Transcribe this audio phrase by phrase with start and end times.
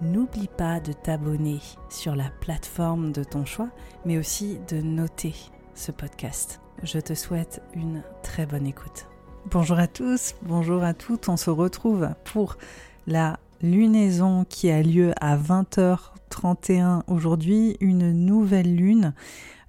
[0.00, 3.68] n'oublie pas de t'abonner sur la plateforme de ton choix,
[4.04, 5.34] mais aussi de noter
[5.74, 6.60] ce podcast.
[6.82, 9.06] Je te souhaite une très bonne écoute.
[9.50, 12.56] Bonjour à tous, bonjour à toutes, on se retrouve pour
[13.06, 19.14] la lunaison qui a lieu à 20h31 aujourd'hui, une nouvelle lune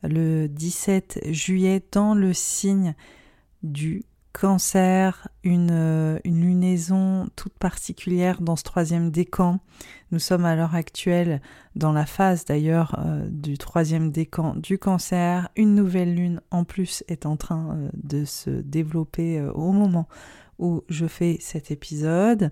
[0.04, 2.96] le 17 juillet dans le signe
[3.64, 9.60] du cancer, une, euh, une, lunaison toute particulière dans ce troisième décan.
[10.12, 11.42] Nous sommes à l'heure actuelle
[11.76, 15.50] dans la phase d'ailleurs euh, du troisième décan du cancer.
[15.56, 20.08] Une nouvelle lune en plus est en train euh, de se développer au moment
[20.60, 22.52] où je fais cet épisode.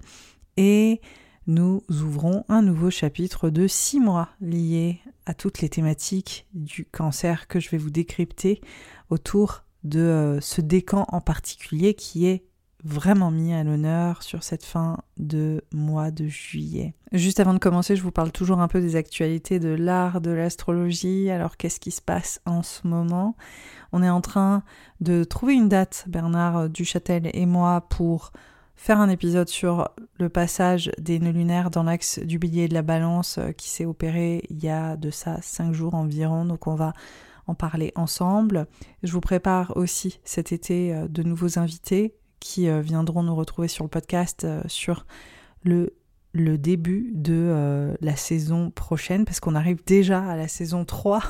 [0.58, 1.02] Et
[1.48, 7.48] nous ouvrons un nouveau chapitre de six mois lié à toutes les thématiques du cancer
[7.48, 8.62] que je vais vous décrypter
[9.10, 12.44] autour de euh, ce décan en particulier qui est
[12.84, 16.94] vraiment mis à l'honneur sur cette fin de mois de juillet.
[17.12, 20.32] Juste avant de commencer, je vous parle toujours un peu des actualités de l'art de
[20.32, 21.30] l'astrologie.
[21.30, 23.36] Alors qu'est-ce qui se passe en ce moment?
[23.92, 24.64] On est en train
[25.02, 28.32] de trouver une date, Bernard Duchâtel et moi, pour
[28.76, 32.82] faire un épisode sur le passage des nœuds lunaires dans l'axe du billet de la
[32.82, 36.46] balance euh, qui s'est opéré il y a de ça cinq jours environ.
[36.46, 36.94] Donc on va
[37.50, 38.68] en parler ensemble.
[39.04, 43.68] Je vous prépare aussi cet été euh, de nouveaux invités qui euh, viendront nous retrouver
[43.68, 45.06] sur le podcast euh, sur
[45.64, 45.96] le,
[46.34, 51.22] le début de la saison prochaine, parce qu'on arrive déjà à la saison 3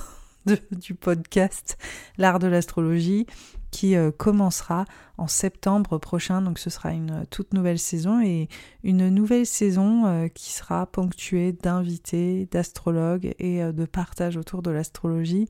[0.71, 1.77] du podcast
[2.17, 3.25] L'art de l'astrologie,
[3.71, 4.85] qui commencera
[5.17, 6.41] en septembre prochain.
[6.41, 8.49] Donc ce sera une toute nouvelle saison et
[8.83, 15.47] une nouvelle saison qui sera ponctuée d'invités, d'astrologues et de partage autour de l'astrologie.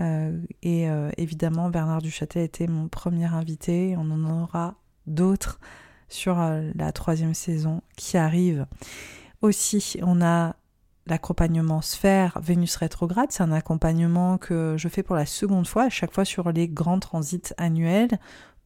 [0.00, 3.94] Euh, et euh, évidemment, Bernard Duchâtel était mon premier invité.
[3.98, 5.60] On en aura d'autres
[6.08, 8.66] sur euh, la troisième saison qui arrive.
[9.42, 10.56] Aussi, on a
[11.06, 13.30] l'accompagnement sphère Vénus rétrograde.
[13.30, 16.68] C'est un accompagnement que je fais pour la seconde fois, à chaque fois sur les
[16.68, 18.18] grands transits annuels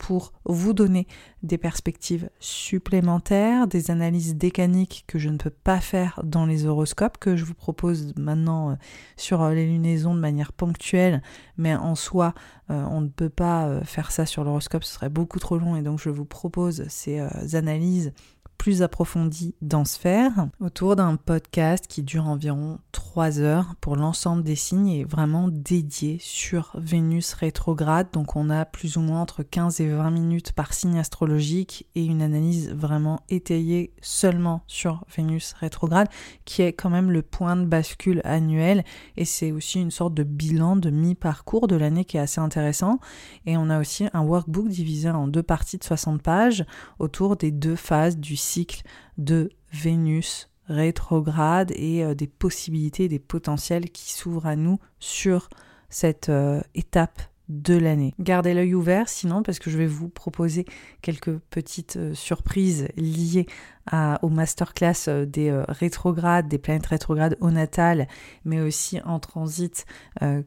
[0.04, 1.06] pour vous donner
[1.42, 7.16] des perspectives supplémentaires, des analyses décaniques que je ne peux pas faire dans les horoscopes,
[7.16, 8.74] que je vous propose maintenant euh,
[9.16, 11.22] sur euh, les lunaisons de manière ponctuelle,
[11.56, 12.34] mais en soi,
[12.68, 15.80] euh, on ne peut pas faire ça sur l'horoscope, ce serait beaucoup trop long, et
[15.80, 18.12] donc je vous propose ces analyses
[18.58, 24.56] plus approfondie dans Sphère autour d'un podcast qui dure environ 3 heures pour l'ensemble des
[24.56, 28.08] signes et vraiment dédié sur Vénus rétrograde.
[28.12, 32.04] Donc on a plus ou moins entre 15 et 20 minutes par signe astrologique et
[32.04, 36.08] une analyse vraiment étayée seulement sur Vénus rétrograde
[36.44, 38.84] qui est quand même le point de bascule annuel
[39.16, 42.98] et c'est aussi une sorte de bilan de mi-parcours de l'année qui est assez intéressant.
[43.46, 46.64] Et on a aussi un workbook divisé en deux parties de 60 pages
[46.98, 48.82] autour des deux phases du cycle
[49.18, 55.48] de Vénus rétrograde et euh, des possibilités, des potentiels qui s'ouvrent à nous sur
[55.88, 58.14] cette euh, étape de l'année.
[58.18, 60.64] Gardez l'œil ouvert sinon parce que je vais vous proposer
[61.02, 63.46] quelques petites euh, surprises liées
[63.84, 68.08] à, au masterclass des rétrogrades, des planètes rétrogrades au natal,
[68.46, 69.84] mais aussi en transit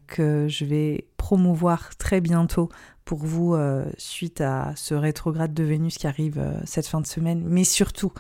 [0.07, 2.69] que je vais promouvoir très bientôt
[3.07, 7.07] pour vous euh, suite à ce rétrograde de Vénus qui arrive euh, cette fin de
[7.07, 8.11] semaine, mais surtout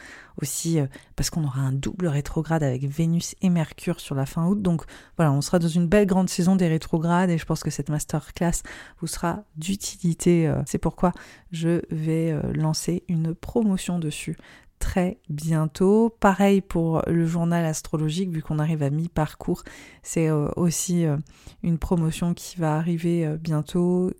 [0.41, 0.85] aussi euh,
[1.17, 4.61] parce qu'on aura un double rétrograde avec Vénus et Mercure sur la fin août.
[4.61, 4.83] Donc
[5.17, 7.89] voilà, on sera dans une belle grande saison des rétrogrades et je pense que cette
[7.89, 8.63] masterclass
[9.01, 10.49] vous sera d'utilité.
[10.65, 11.11] C'est pourquoi
[11.51, 14.37] je vais lancer une promotion dessus
[14.79, 16.15] très bientôt.
[16.21, 19.63] Pareil pour le journal astrologique, vu qu'on arrive à mi-parcours,
[20.01, 21.05] c'est aussi
[21.61, 24.11] une promotion qui va arriver bientôt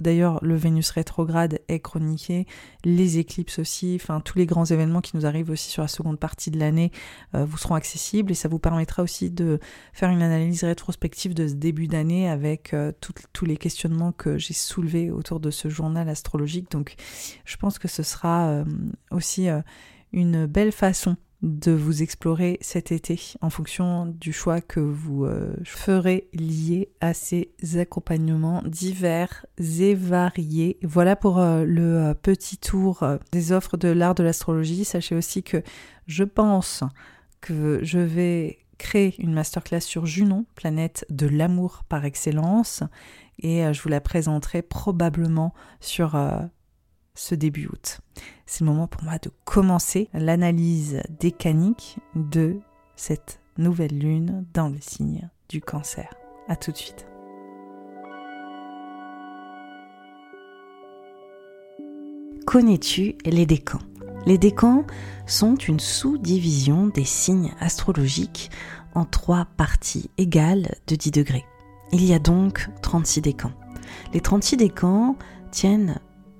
[0.00, 2.46] D'ailleurs, le Vénus rétrograde est chroniqué,
[2.84, 6.20] les éclipses aussi, enfin tous les grands événements qui nous arrivent aussi sur la seconde
[6.20, 6.92] partie de l'année
[7.34, 9.58] euh, vous seront accessibles et ça vous permettra aussi de
[9.92, 12.92] faire une analyse rétrospective de ce début d'année avec euh,
[13.32, 16.70] tous les questionnements que j'ai soulevés autour de ce journal astrologique.
[16.70, 16.94] Donc
[17.44, 18.64] je pense que ce sera euh,
[19.10, 19.48] aussi
[20.12, 25.54] une belle façon de vous explorer cet été en fonction du choix que vous euh,
[25.64, 30.78] ferez lié à ces accompagnements divers et variés.
[30.82, 34.84] Voilà pour euh, le euh, petit tour des offres de l'art de l'astrologie.
[34.84, 35.62] Sachez aussi que
[36.06, 36.82] je pense
[37.40, 42.82] que je vais créer une masterclass sur Junon, planète de l'amour par excellence,
[43.40, 46.16] et je vous la présenterai probablement sur
[47.18, 48.00] ce début août.
[48.46, 52.60] C'est le moment pour moi de commencer l'analyse décanique de
[52.96, 56.14] cette nouvelle lune dans le signe du cancer.
[56.48, 57.06] A tout de suite.
[62.46, 63.80] Connais-tu les décans?
[64.24, 64.86] Les décans
[65.26, 68.50] sont une sous-division des signes astrologiques
[68.94, 71.44] en trois parties égales de 10 degrés.
[71.92, 73.52] Il y a donc 36 décans.
[74.14, 75.16] Les 36 décans
[75.50, 75.98] tiennent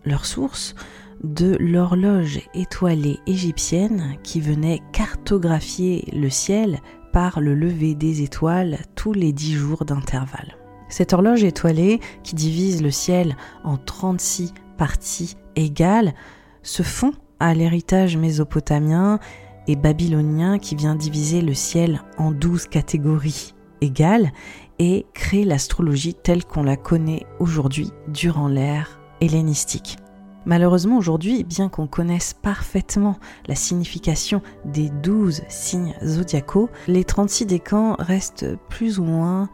[0.08, 0.75] leur source
[1.22, 6.81] de l'horloge étoilée égyptienne qui venait cartographier le ciel
[7.12, 10.56] par le lever des étoiles tous les dix jours d'intervalle.
[10.88, 16.14] Cette horloge étoilée, qui divise le ciel en 36 parties égales,
[16.62, 19.19] se fond à l'héritage mésopotamien
[19.66, 24.32] et babylonien qui vient diviser le ciel en 12 catégories égales
[24.78, 29.99] et crée l'astrologie telle qu'on la connaît aujourd'hui durant l'ère hellénistique.
[30.47, 33.19] Malheureusement aujourd'hui, bien qu'on connaisse parfaitement
[33.49, 39.50] la signification des douze signes zodiacaux, les 36 décans restent plus ou moins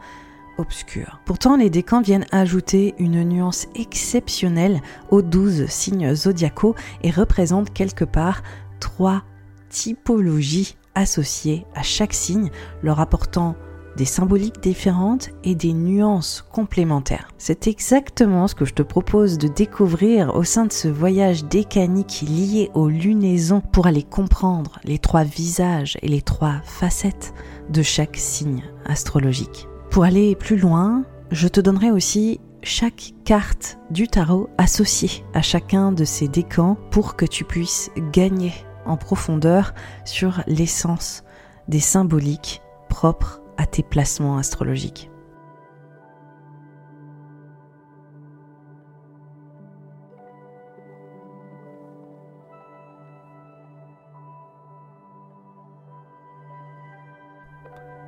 [0.57, 1.19] obscurs.
[1.25, 8.05] Pourtant, les décans viennent ajouter une nuance exceptionnelle aux douze signes zodiacaux et représentent quelque
[8.05, 8.41] part
[8.79, 9.23] trois
[9.69, 12.51] typologies associées à chaque signe,
[12.81, 13.55] leur apportant
[13.97, 17.29] des symboliques différentes et des nuances complémentaires.
[17.37, 22.23] C'est exactement ce que je te propose de découvrir au sein de ce voyage décanique
[22.27, 27.33] lié aux lunaisons pour aller comprendre les trois visages et les trois facettes
[27.69, 29.67] de chaque signe astrologique.
[29.89, 35.91] Pour aller plus loin, je te donnerai aussi chaque carte du tarot associée à chacun
[35.91, 38.53] de ces décans pour que tu puisses gagner
[38.85, 41.23] en profondeur sur l'essence
[41.67, 45.09] des symboliques propres à tes placements astrologiques.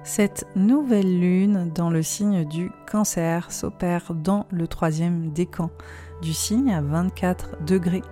[0.07, 5.69] Cette nouvelle lune dans le signe du cancer s'opère dans le troisième décan
[6.21, 8.03] du signe à 24 degrés.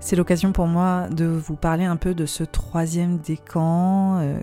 [0.00, 4.40] C'est l'occasion pour moi de vous parler un peu de ce troisième décan euh,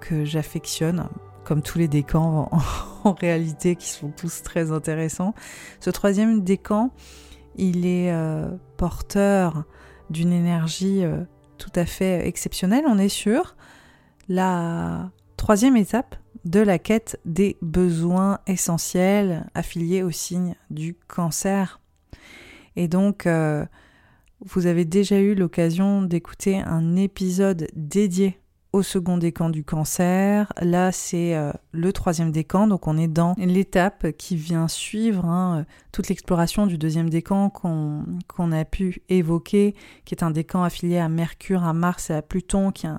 [0.00, 1.08] que j'affectionne
[1.50, 2.48] comme tous les décans
[3.02, 5.34] en, réalité qui sont tous très intéressants.
[5.80, 6.92] Ce troisième décan,
[7.56, 9.64] il est euh, porteur
[10.10, 11.24] d'une énergie euh,
[11.58, 13.56] tout à fait exceptionnelle, on est sur
[14.28, 16.14] la troisième étape
[16.44, 21.80] de la quête des besoins essentiels affiliés au signe du cancer.
[22.76, 23.66] Et donc, euh,
[24.44, 28.39] vous avez déjà eu l'occasion d'écouter un épisode dédié
[28.72, 30.52] au second décan du cancer.
[30.60, 35.66] Là, c'est euh, le troisième décan, donc on est dans l'étape qui vient suivre hein,
[35.92, 39.74] toute l'exploration du deuxième décan qu'on a pu évoquer,
[40.04, 42.90] qui est un décan affilié à Mercure, à Mars et à Pluton, qui est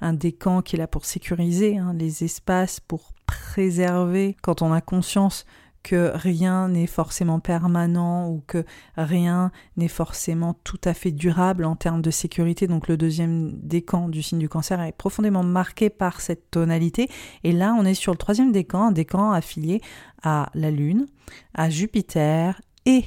[0.00, 4.80] un, décan qui est là pour sécuriser hein, les espaces, pour préserver, quand on a
[4.80, 5.44] conscience
[5.82, 8.64] que rien n'est forcément permanent ou que
[8.96, 12.66] rien n'est forcément tout à fait durable en termes de sécurité.
[12.66, 17.08] Donc le deuxième décan du signe du cancer est profondément marqué par cette tonalité.
[17.44, 19.80] Et là, on est sur le troisième décan, un décan affilié
[20.22, 21.06] à la Lune,
[21.54, 23.04] à Jupiter et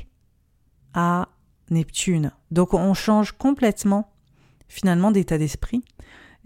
[0.93, 1.29] à
[1.69, 2.31] Neptune.
[2.51, 4.09] Donc on change complètement
[4.67, 5.83] finalement d'état d'esprit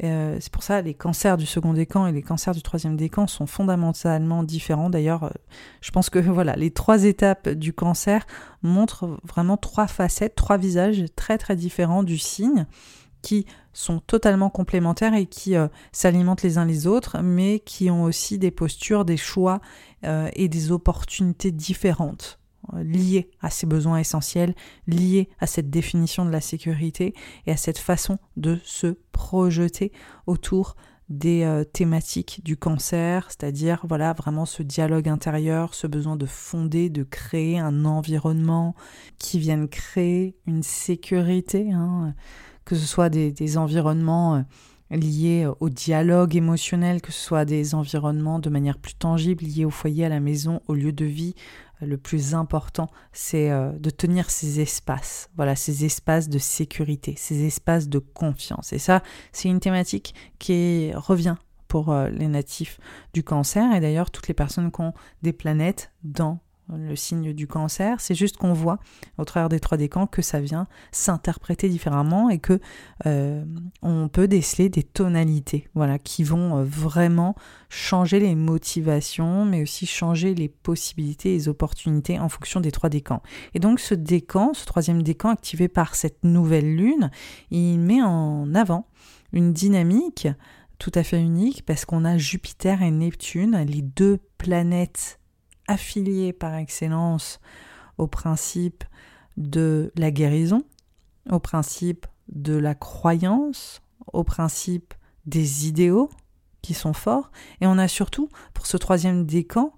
[0.03, 3.27] euh, c'est pour ça les cancers du second décan et les cancers du troisième décan
[3.27, 4.89] sont fondamentalement différents.
[4.89, 5.31] D'ailleurs, euh,
[5.81, 8.25] je pense que voilà, les trois étapes du cancer
[8.61, 12.65] montrent vraiment trois facettes, trois visages très très différents du signe
[13.23, 18.03] qui sont totalement complémentaires et qui euh, s'alimentent les uns les autres, mais qui ont
[18.03, 19.59] aussi des postures, des choix
[20.03, 22.39] et des opportunités différentes.
[22.73, 24.53] Euh, lié à ces besoins essentiels,
[24.87, 27.13] lié à cette définition de la sécurité
[27.45, 29.91] et à cette façon de se projeter
[30.25, 30.75] autour
[31.09, 36.89] des euh, thématiques du cancer, c'est-à-dire voilà vraiment ce dialogue intérieur, ce besoin de fonder,
[36.89, 38.75] de créer un environnement
[39.17, 42.13] qui vienne créer une sécurité, hein,
[42.65, 44.41] que ce soit des, environnements euh,
[44.91, 49.69] liés au dialogue émotionnel, que ce soit des environnements de manière plus tangible liés au
[49.69, 51.35] foyer, à la maison, au lieu de vie,
[51.81, 57.45] le plus important, c'est euh, de tenir ces espaces, voilà, ces espaces de sécurité, ces
[57.45, 58.73] espaces de confiance.
[58.73, 61.35] Et ça, c'est une thématique qui revient
[61.67, 62.79] pour euh, les natifs
[63.13, 66.39] du cancer et d'ailleurs toutes les personnes qui ont des planètes dans
[66.75, 68.79] le signe du cancer, c'est juste qu'on voit
[69.17, 72.59] au travers des trois décans que ça vient s'interpréter différemment et que
[73.05, 73.43] euh,
[73.81, 77.35] on peut déceler des tonalités, voilà, qui vont euh, vraiment
[77.69, 82.89] changer les motivations, mais aussi changer les possibilités et les opportunités en fonction des trois
[82.89, 83.21] décans.
[83.53, 87.11] Et donc ce décan, ce troisième décan activé par cette nouvelle lune,
[87.51, 88.87] il met en avant
[89.31, 90.27] une dynamique
[90.79, 95.19] tout à fait unique parce qu'on a Jupiter et Neptune, les deux planètes
[95.67, 97.39] affilié par excellence
[97.97, 98.83] au principe
[99.37, 100.63] de la guérison,
[101.29, 103.81] au principe de la croyance,
[104.13, 104.93] au principe
[105.25, 106.09] des idéaux
[106.61, 107.31] qui sont forts.
[107.61, 109.73] Et on a surtout, pour ce troisième décan,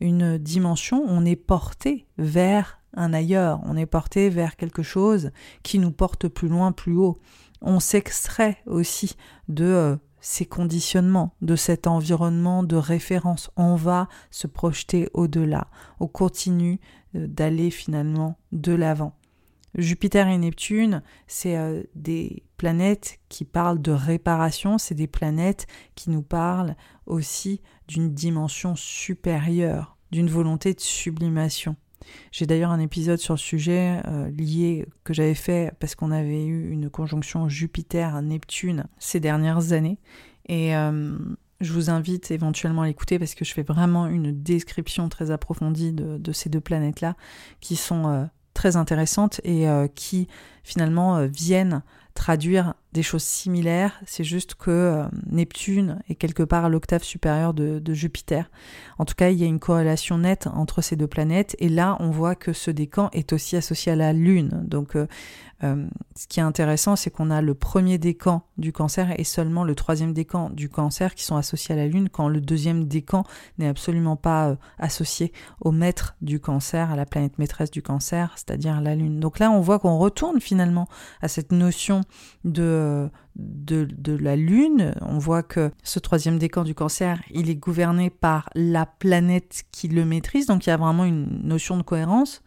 [0.00, 5.30] une dimension, on est porté vers un ailleurs, on est porté vers quelque chose
[5.62, 7.18] qui nous porte plus loin, plus haut.
[7.60, 9.16] On s'extrait aussi
[9.48, 13.50] de euh, ces conditionnements, de cet environnement de référence.
[13.56, 15.68] On va se projeter au-delà.
[16.00, 16.80] On continue
[17.14, 19.14] euh, d'aller finalement de l'avant.
[19.74, 26.08] Jupiter et Neptune, c'est euh, des planètes qui parlent de réparation, c'est des planètes qui
[26.08, 31.76] nous parlent aussi d'une dimension supérieure, d'une volonté de sublimation.
[32.32, 36.44] J'ai d'ailleurs un épisode sur le sujet euh, lié que j'avais fait parce qu'on avait
[36.44, 39.98] eu une conjonction Jupiter-Neptune ces dernières années.
[40.46, 41.16] Et euh,
[41.60, 45.92] je vous invite éventuellement à l'écouter parce que je fais vraiment une description très approfondie
[45.92, 47.16] de, ces deux planètes-là
[47.60, 50.28] qui sont euh, très intéressantes et qui
[50.64, 51.82] finalement viennent
[52.14, 57.52] traduire des choses similaires, c'est juste que euh, Neptune est quelque part à l'octave supérieure
[57.52, 58.50] de, Jupiter.
[58.98, 61.96] En tout cas, il y a une corrélation nette entre ces deux planètes, et là,
[61.98, 64.62] on voit que ce décan est aussi associé à la Lune.
[64.64, 65.08] Donc, euh,
[65.64, 69.64] euh, ce qui est intéressant, c'est qu'on a le premier décan du cancer et seulement
[69.64, 73.24] le troisième décan du cancer qui sont associés à la Lune, quand le deuxième décan
[73.58, 78.80] n'est absolument pas associé au maître du cancer, à la planète maîtresse du cancer, c'est-à-dire
[78.80, 79.18] la Lune.
[79.18, 80.53] Donc là, on voit qu'on retourne finalement
[81.20, 82.02] à cette notion
[82.44, 84.94] de, de, la Lune.
[85.00, 89.88] On voit que ce troisième décan du cancer, il est gouverné par la planète qui
[89.88, 92.42] le maîtrise, donc il y a vraiment une notion de cohérence,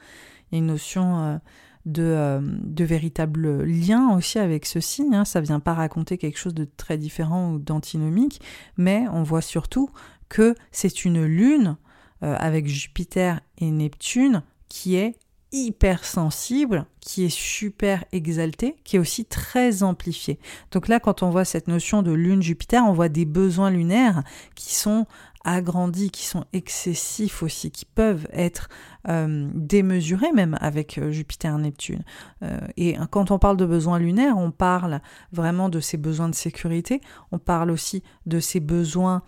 [0.51, 1.37] une notion euh,
[1.85, 5.15] de, euh, de, véritable lien aussi avec ce signe.
[5.15, 5.25] Hein.
[5.25, 8.41] Ça vient pas raconter quelque chose de très différent ou d'antinomique,
[8.77, 9.89] mais on voit surtout
[10.29, 11.77] que c'est une Lune
[12.23, 15.15] euh, avec Jupiter et Neptune qui est
[15.51, 20.39] hypersensible, qui est super exalté, qui est aussi très amplifié.
[20.71, 24.23] Donc là, quand on voit cette notion de lune Jupiter, on voit des besoins lunaires
[24.55, 25.05] qui sont
[25.47, 28.67] agrandis, qui sont excessifs aussi, qui peuvent être
[29.07, 32.03] euh, démesurés même avec euh, Jupiter-Neptune.
[32.43, 34.99] Euh, et quand on parle de besoins lunaires, on parle
[35.31, 36.99] vraiment de ces besoins de sécurité,
[37.31, 39.23] on parle aussi de ces besoins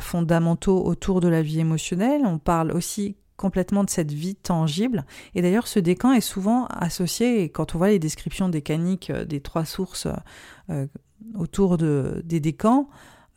[0.00, 5.04] fondamentaux autour de la vie émotionnelle, on parle aussi complètement de cette vie tangible.
[5.34, 9.40] Et d'ailleurs, ce décan est souvent associé, quand on voit les descriptions décaniques euh, des
[9.40, 10.08] trois sources
[10.70, 10.86] euh,
[11.34, 12.88] autour de, des décans,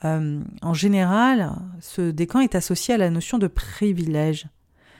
[0.05, 1.51] euh, en général,
[1.81, 4.47] ce décan est associé à la notion de privilège.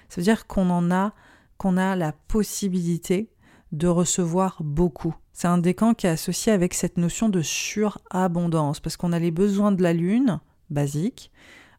[0.10, 1.14] Ça veut dire qu'on en a,
[1.58, 3.30] qu'on a la possibilité
[3.72, 5.16] de recevoir beaucoup.
[5.32, 9.32] C'est un décan qui est associé avec cette notion de surabondance, parce qu'on a les
[9.32, 10.40] besoins de la lune,
[10.70, 11.32] basiques,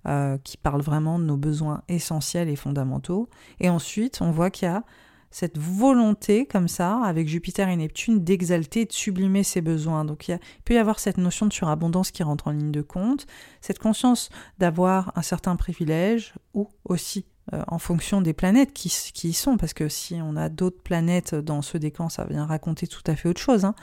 [0.06, 3.28] euh, qui parle vraiment de nos besoins essentiels et fondamentaux.
[3.60, 4.84] Et ensuite, on voit qu'il y a
[5.30, 10.04] cette volonté comme ça, avec Jupiter et Neptune, d'exalter, de sublimer ses besoins.
[10.04, 13.26] Donc il, peut y avoir cette notion de surabondance qui rentre en ligne de compte,
[13.60, 14.28] cette conscience
[14.58, 18.88] d'avoir un certain privilège, ou aussi euh, en fonction des planètes qui,
[19.24, 22.86] y sont, parce que si on a d'autres planètes dans ce décan, ça vient raconter
[22.86, 23.64] tout à fait autre chose.
[23.64, 23.74] Hein.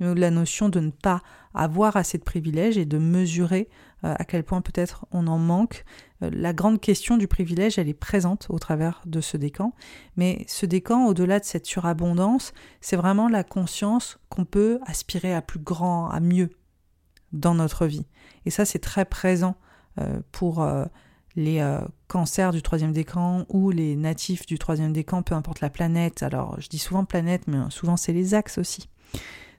[0.00, 1.22] La notion de ne pas
[1.54, 3.68] avoir assez de privilèges et de mesurer
[4.02, 5.84] à quel point peut-être on en manque.
[6.22, 9.72] Euh, la grande question du privilège, elle est présente au travers de ce décan,
[10.16, 15.42] mais ce décan, au-delà de cette surabondance, c'est vraiment la conscience qu'on peut aspirer à
[15.42, 16.50] plus grand, à mieux
[17.32, 18.06] dans notre vie.
[18.46, 19.56] Et ça, c'est très présent
[19.98, 20.66] euh, pour
[21.36, 21.64] les
[22.08, 26.24] cancers du troisième décan ou les natifs du troisième décan, peu importe la planète.
[26.24, 28.88] Alors, je dis souvent planète, mais souvent c'est les axes aussi.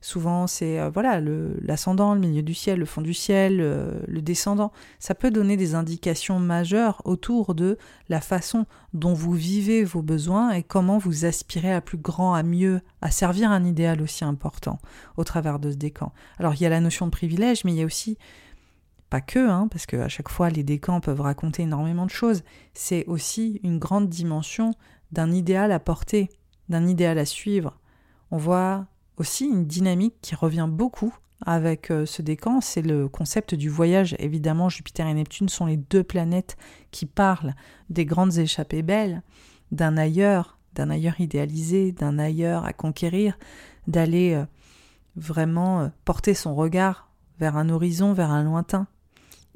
[0.02, 1.20] Souvent, c'est euh, voilà
[1.62, 4.72] l'ascendant, le, milieu du ciel, le fond du ciel, le descendant.
[5.00, 7.78] Ça peut donner des indications majeures autour de
[8.08, 12.44] la façon dont vous vivez vos besoins et comment vous aspirez à plus grand, à
[12.44, 14.80] mieux, à servir un idéal aussi important
[15.18, 16.14] au travers de ce décan.
[16.38, 18.18] Alors, il y a la notion de privilège, mais il y a aussi
[19.10, 23.06] pas que, hein, parce qu'à chaque fois les décans peuvent raconter énormément de choses, c'est
[23.08, 24.76] aussi une grande dimension
[25.12, 26.30] d'un idéal à porter,
[26.70, 27.80] d'un idéal à suivre.
[28.32, 28.86] On voit
[29.20, 31.14] aussi une dynamique qui revient beaucoup
[31.46, 34.16] avec euh, ce décan, c'est le concept du voyage.
[34.20, 36.58] Évidemment, Jupiter et Neptune sont les deux planètes
[36.92, 37.54] qui parlent
[37.90, 39.22] des grandes échappées belles,
[39.72, 43.38] d'un ailleurs, d'un ailleurs idéalisé, d'un ailleurs à conquérir,
[43.88, 44.46] d'aller euh,
[45.16, 47.10] vraiment euh, porter son regard
[47.40, 48.88] vers un horizon, vers un lointain.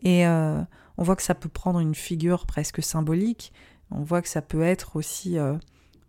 [0.04, 3.54] Et on voit que ça peut prendre une figure presque symbolique,
[3.90, 5.38] on voit que ça peut être aussi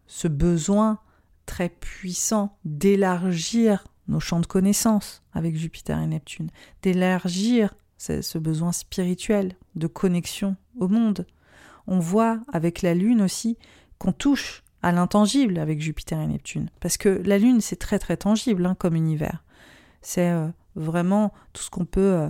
[0.06, 0.98] ce besoin
[1.46, 6.50] très puissant d'élargir nos champs de connaissances avec Jupiter et Neptune,
[6.82, 11.26] d'élargir ce besoin spirituel de connexion au monde.
[11.86, 13.56] On voit avec la Lune aussi
[13.98, 18.18] qu'on touche à l'intangible avec Jupiter et Neptune, parce que la Lune c'est très très
[18.18, 19.42] tangible hein, comme univers.
[20.02, 22.28] C'est euh, vraiment tout ce qu'on peut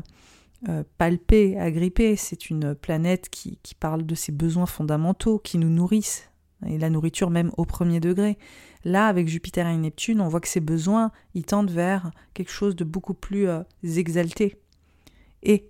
[0.69, 2.17] euh, palper, agripper.
[2.17, 6.31] C'est une planète qui, parle de ses besoins fondamentaux, qui nous nourrissent,
[6.67, 8.39] et la nourriture même au premier degré.
[8.85, 12.77] Là, avec Jupiter et Neptune, on voit que ces besoins, ils tendent vers quelque chose
[12.77, 14.57] de beaucoup plus euh, exalté.
[15.43, 15.69] Et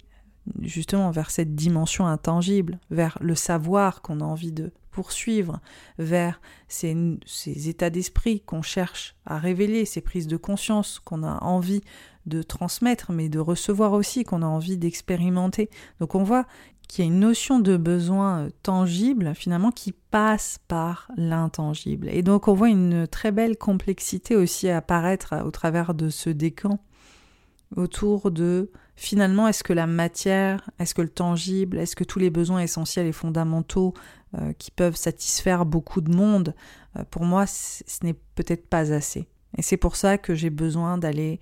[0.61, 5.61] justement vers cette dimension intangible, vers le savoir qu'on a envie de poursuivre,
[5.99, 11.43] vers ces, ces états d'esprit qu'on cherche à révéler, ces prises de conscience qu'on a
[11.43, 11.83] envie
[12.27, 15.69] de transmettre, mais de recevoir aussi, qu'on a envie d'expérimenter.
[15.99, 16.47] Donc on voit
[16.87, 22.09] qu'il y a une notion de besoin euh, tangible finalement qui passe par l'intangible.
[22.09, 26.31] Et donc on voit une très belle complexité aussi apparaître euh, au travers de ce
[26.31, 26.79] décan
[27.77, 32.31] autour de finalement est-ce que la matière, est-ce que le tangible, est-ce que tous les
[32.31, 33.95] besoins essentiels et fondamentaux
[34.39, 36.55] euh, qui peuvent satisfaire beaucoup de monde,
[37.11, 39.29] pour moi ce n'est peut-être pas assez.
[39.57, 41.41] Et c'est pour ça que j'ai besoin d'aller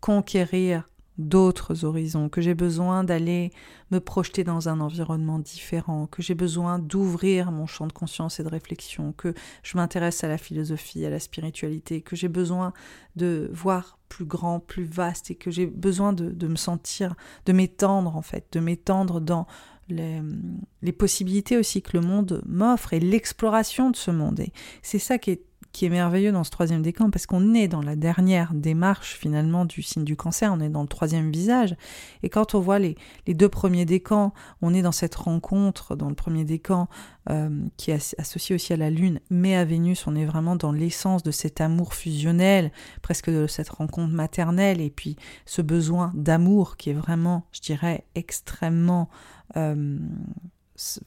[0.00, 3.50] conquérir d'autres horizons, que j'ai besoin d'aller
[3.90, 8.42] me projeter dans un environnement différent, que j'ai besoin d'ouvrir mon champ de conscience et
[8.42, 12.72] de réflexion, que je m'intéresse à la philosophie, à la spiritualité, que j'ai besoin
[13.16, 17.14] de voir plus grand, plus vaste et que j'ai besoin de, me sentir,
[17.46, 19.46] de m'étendre en fait, de m'étendre dans
[19.88, 24.40] les, possibilités aussi que le monde m'offre et l'exploration de ce monde.
[24.40, 27.68] Et c'est ça qui est qui est merveilleux dans ce troisième décan, parce qu'on est
[27.68, 31.74] dans la dernière démarche finalement du signe du cancer, on est dans le troisième visage,
[32.22, 36.14] et quand on voit les, deux premiers décans, on est dans cette rencontre, dans le
[36.14, 36.88] premier décan,
[37.30, 40.72] euh, qui est associé aussi à la Lune, mais à Vénus, on est vraiment dans
[40.72, 46.76] l'essence de cet amour fusionnel, presque de cette rencontre maternelle, et puis ce besoin d'amour
[46.76, 49.08] qui est vraiment, je dirais, extrêmement...
[49.56, 49.98] Euh,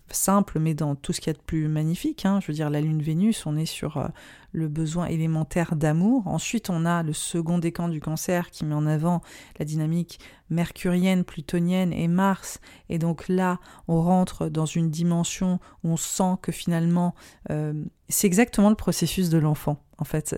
[0.10, 2.25] simple, mais dans tout ce qu'il y a de plus magnifique.
[2.25, 2.39] Hein.
[2.41, 4.08] Je veux dire, la Lune Vénus, on est sur euh,
[4.56, 6.28] le besoin élémentaire d'amour.
[6.28, 9.22] Ensuite, on a le second décan du cancer qui met en avant
[9.60, 12.60] la dynamique mercurienne, plutonienne et Mars.
[12.89, 17.15] Et donc là, on rentre dans une dimension où on sent que finalement,
[17.50, 17.74] euh,
[18.10, 19.82] c'est exactement le processus de l'enfant.
[19.98, 20.36] En fait,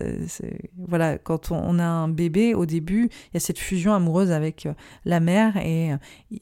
[0.76, 4.66] voilà, quand on a un bébé, au début, il y a cette fusion amoureuse avec
[4.66, 5.96] euh, la mère et euh,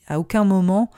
[0.07, 0.91] à aucun moment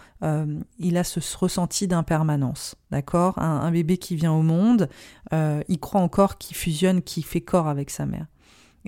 [0.81, 2.75] il a ce ressenti d'impermanence.
[2.91, 3.39] D'accord?
[3.39, 4.89] Un, bébé qui vient au monde,
[5.33, 8.27] il croit encore qu'il fusionne, qu'il fait corps avec sa mère.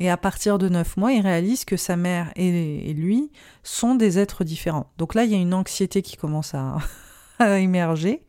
[0.01, 3.31] Et à partir de 9 mois, il réalise que sa mère et, lui
[3.63, 4.91] sont des êtres différents.
[4.99, 6.55] Donc là, il y a une anxiété qui commence
[7.39, 8.25] à, émerger.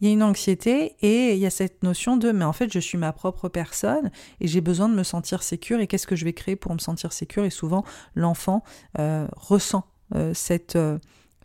[0.00, 2.72] Il y a une anxiété et il y a cette notion de mais en fait
[2.72, 4.10] je suis ma propre personne
[4.40, 6.80] et j'ai besoin de me sentir sécure et qu'est-ce que je vais créer pour me
[6.80, 7.44] sentir sécure?
[7.44, 7.84] Et souvent
[8.16, 8.64] l'enfant
[8.98, 9.86] euh, ressent
[10.16, 10.98] euh, cette euh,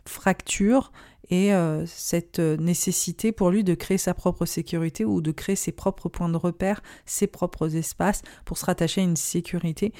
[0.06, 0.90] fracture
[1.30, 5.72] et euh, cette nécessité pour lui de créer sa propre sécurité ou de créer ses
[5.72, 9.92] propres points de repère, ses propres espaces pour se rattacher à une sécurité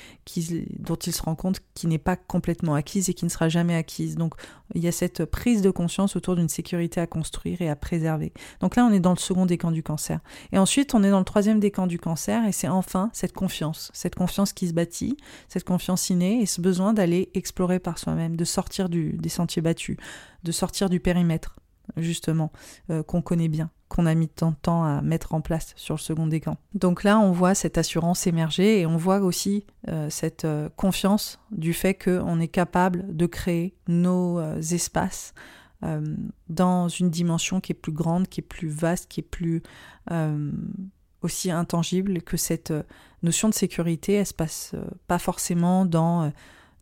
[0.79, 3.75] dont il se rend compte qui n'est pas complètement acquise et qui ne sera jamais
[3.75, 4.17] acquise.
[4.17, 4.35] Donc
[4.75, 8.33] il y a cette prise de conscience autour d'une sécurité à construire et à préserver.
[8.61, 10.21] Donc là on est dans le second décan du cancer.
[10.53, 13.91] Et ensuite on est dans le troisième décan du cancer et c'est enfin cette confiance,
[13.95, 15.17] cette confiance qui se bâtit,
[15.49, 19.97] cette confiance innée et ce besoin d'aller explorer par soi-même, de sortir des sentiers battus,
[20.43, 21.57] de sortir du périmètre,
[21.97, 22.53] justement,
[22.91, 25.95] euh, qu'on connaît bien, qu'on a mis tant de temps à mettre en place sur
[25.95, 26.57] le second décan.
[26.75, 31.41] Donc là, on voit cette assurance émerger et on voit aussi euh, cette euh, confiance
[31.51, 35.35] du fait qu'on est capable de créer nos espaces
[36.49, 39.63] dans une dimension qui est plus grande, qui est plus vaste, qui est plus
[41.23, 42.73] aussi intangible, que cette
[43.23, 44.75] notion de sécurité, elle se passe
[45.07, 46.33] pas forcément dans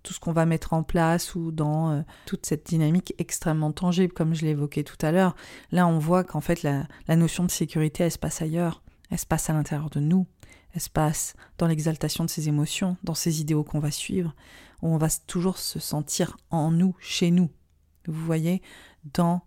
[0.06, 4.34] tout ce qu'on va mettre en place ou dans toute cette dynamique extrêmement tangible, comme
[4.34, 5.34] je évoqué tout à l'heure.
[5.72, 9.26] Là, on voit qu'en fait, la, notion de sécurité, elle se passe ailleurs, elle se
[9.26, 10.26] passe à l'intérieur de nous,
[10.72, 14.34] elle se passe dans l'exaltation de ses émotions, dans ces idéaux qu'on va suivre,
[14.82, 17.50] où on va toujours se sentir en nous, chez nous.
[18.06, 18.62] Vous voyez,
[19.14, 19.42] dans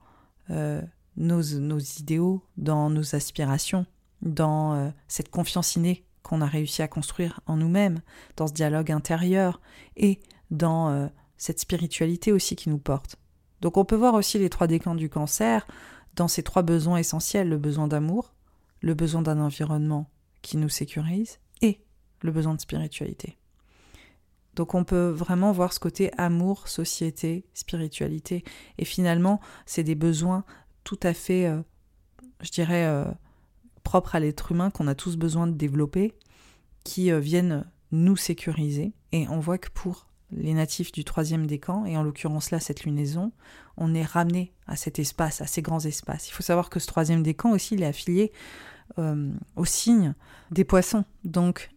[0.49, 0.81] euh,
[1.15, 3.85] nos, nos, idéaux, dans nos aspirations,
[4.21, 8.01] dans euh, cette confiance innée qu'on a réussi à construire en nous-mêmes,
[8.35, 9.61] dans ce dialogue intérieur
[9.95, 10.19] et
[10.51, 11.07] dans euh,
[11.37, 13.17] cette spiritualité aussi qui nous porte.
[13.61, 15.67] Donc on peut voir aussi les trois décans du cancer
[16.15, 18.33] dans ces trois besoins essentiels, le besoin d'amour,
[18.81, 20.09] le besoin d'un environnement
[20.41, 21.83] qui nous sécurise et
[22.21, 23.37] le besoin de spiritualité.
[24.55, 28.43] Donc on peut vraiment voir ce côté amour, société, spiritualité.
[28.77, 30.43] Et finalement, c'est des besoins
[30.83, 31.61] tout à fait, euh,
[32.41, 33.05] je dirais, euh,
[33.83, 36.17] propres à l'être humain qu'on a tous besoin de développer,
[36.83, 38.93] qui viennent nous sécuriser.
[39.11, 42.83] Et on voit que pour les natifs du troisième décan, et en l'occurrence là cette
[42.83, 43.31] lunaison,
[43.77, 46.29] on est ramené à cet espace, à ces grands espaces.
[46.29, 48.31] Il faut savoir que ce troisième décan aussi, il est affilié
[49.55, 50.15] au signe
[50.51, 51.05] des poissons.
[51.23, 51.69] Donc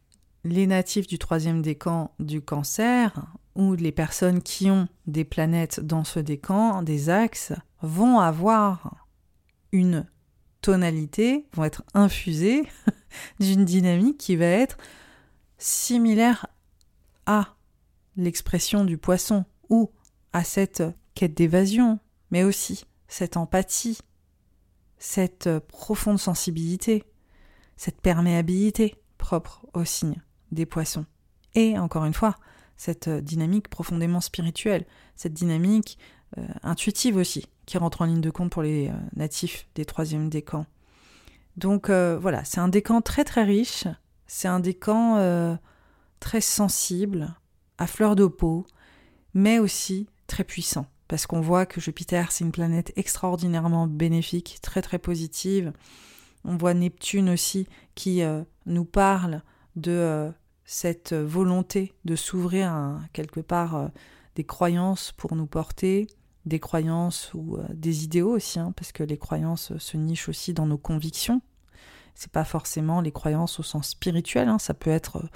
[0.45, 3.13] les natifs du troisième décan du cancer,
[3.55, 9.07] ou les personnes qui ont des planètes dans ce décan, des axes, vont avoir
[9.73, 10.07] une
[10.63, 12.63] tonalité, vont être infusées
[13.41, 14.79] d'une dynamique qui va être
[15.59, 16.47] similaire
[17.27, 17.55] à
[18.17, 19.91] l'expression du poisson ou
[20.33, 20.83] à cette
[21.15, 21.99] quête d'évasion,
[22.31, 23.99] mais aussi cette empathie,
[24.99, 27.05] cette profonde sensibilité,
[27.77, 30.23] cette perméabilité propre au signe
[30.53, 31.07] des poissons.
[31.55, 32.37] Et encore une fois,
[32.77, 35.99] cette euh, dynamique profondément spirituelle, cette dynamique
[36.39, 40.29] euh, intuitive aussi, qui rentre en ligne de compte pour les euh, natifs des troisièmes
[40.29, 40.67] décans.
[41.57, 43.85] Donc voilà, c'est un décan très très riche,
[44.27, 45.59] c'est un décan
[46.19, 47.35] très sensible,
[47.83, 48.67] à fleur de peau,
[49.35, 54.83] mais aussi très puissant, parce qu'on voit que Jupiter, c'est une planète extraordinairement bénéfique, très
[54.83, 55.73] très positive.
[56.45, 58.23] On voit Neptune aussi qui
[58.67, 59.43] nous parle
[59.77, 60.33] de
[60.65, 63.89] cette volonté de s'ouvrir quelque part euh,
[64.37, 66.07] des croyances pour nous porter,
[66.47, 70.55] des croyances ou euh, des idéaux aussi, hein, parce que les croyances se nichent aussi
[70.55, 71.43] dans nos convictions.
[72.15, 75.29] C'est pas forcément les croyances au sens spirituel, hein, ça peut être euh,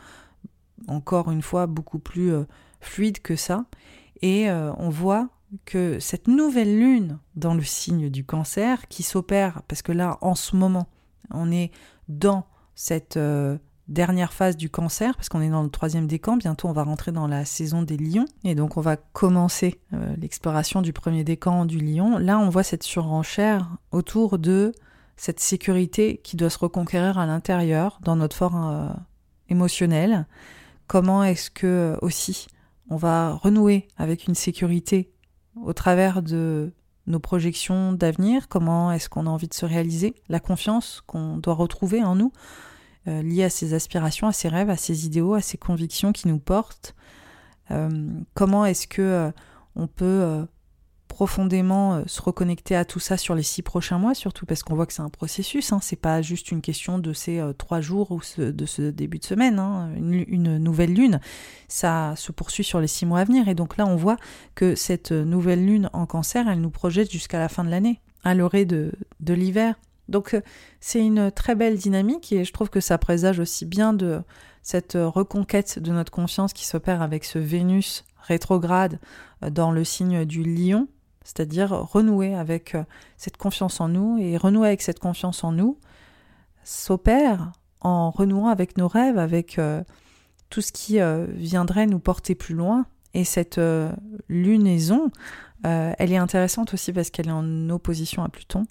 [0.88, 2.32] encore une fois beaucoup plus
[2.80, 3.64] fluide que ça.
[4.22, 5.28] Et on voit
[5.64, 10.34] que cette nouvelle lune dans le signe du cancer qui s'opère, parce que là en
[10.34, 10.88] ce moment
[11.30, 11.70] on est
[12.08, 13.18] dans cette
[13.88, 17.12] dernière phase du cancer, parce qu'on est dans le troisième décan, bientôt on va rentrer
[17.12, 21.64] dans la saison des lions, et donc on va commencer euh, l'exploration du premier décan
[21.64, 22.18] du lion.
[22.18, 24.72] Là, on voit cette surenchère autour de
[25.16, 28.92] cette sécurité qui doit se reconquérir à l'intérieur, dans notre forme euh,
[29.48, 30.26] émotionnelle.
[30.86, 32.46] Comment est-ce que aussi
[32.88, 35.10] on va renouer avec une sécurité
[35.56, 36.72] au travers de
[37.06, 41.54] nos projections d'avenir, comment est-ce qu'on a envie de se réaliser, la confiance qu'on doit
[41.54, 42.32] retrouver en nous
[43.08, 46.26] euh, liées à ses aspirations, à ses rêves, à ses idéaux, à ses convictions qui
[46.26, 46.96] nous portent.
[47.70, 49.30] Euh, comment est-ce que euh,
[49.76, 50.46] on peut
[51.08, 54.86] profondément se reconnecter à tout ça sur les six prochains mois, surtout parce qu'on voit
[54.86, 58.20] que c'est un processus, hein, c'est pas juste une question de ces trois jours ou
[58.38, 61.20] de ce début de semaine, hein, une, nouvelle lune,
[61.68, 64.16] ça se poursuit sur les six mois à venir, et donc là on voit
[64.54, 68.34] que cette nouvelle lune en cancer, elle nous projette jusqu'à la fin de l'année, à
[68.34, 69.76] l'orée de, de l'hiver,
[70.08, 70.40] donc euh,
[70.80, 74.22] c'est une très belle dynamique et je trouve que ça présage aussi bien de
[74.62, 78.98] cette reconquête de notre confiance qui s'opère avec ce Vénus rétrograde
[79.42, 80.88] euh, dans le signe du lion,
[81.26, 82.84] c'est-à-dire renouer avec euh,
[83.16, 85.78] cette confiance en nous et renouer avec cette confiance en nous
[86.64, 89.60] s'opère en renouant avec nos rêves, avec
[90.50, 90.98] tout ce qui
[91.36, 92.86] viendrait nous porter plus loin.
[93.14, 93.60] Et cette
[94.28, 95.12] lunaison,
[95.62, 98.66] elle est intéressante aussi parce qu'elle est en opposition à Pluton.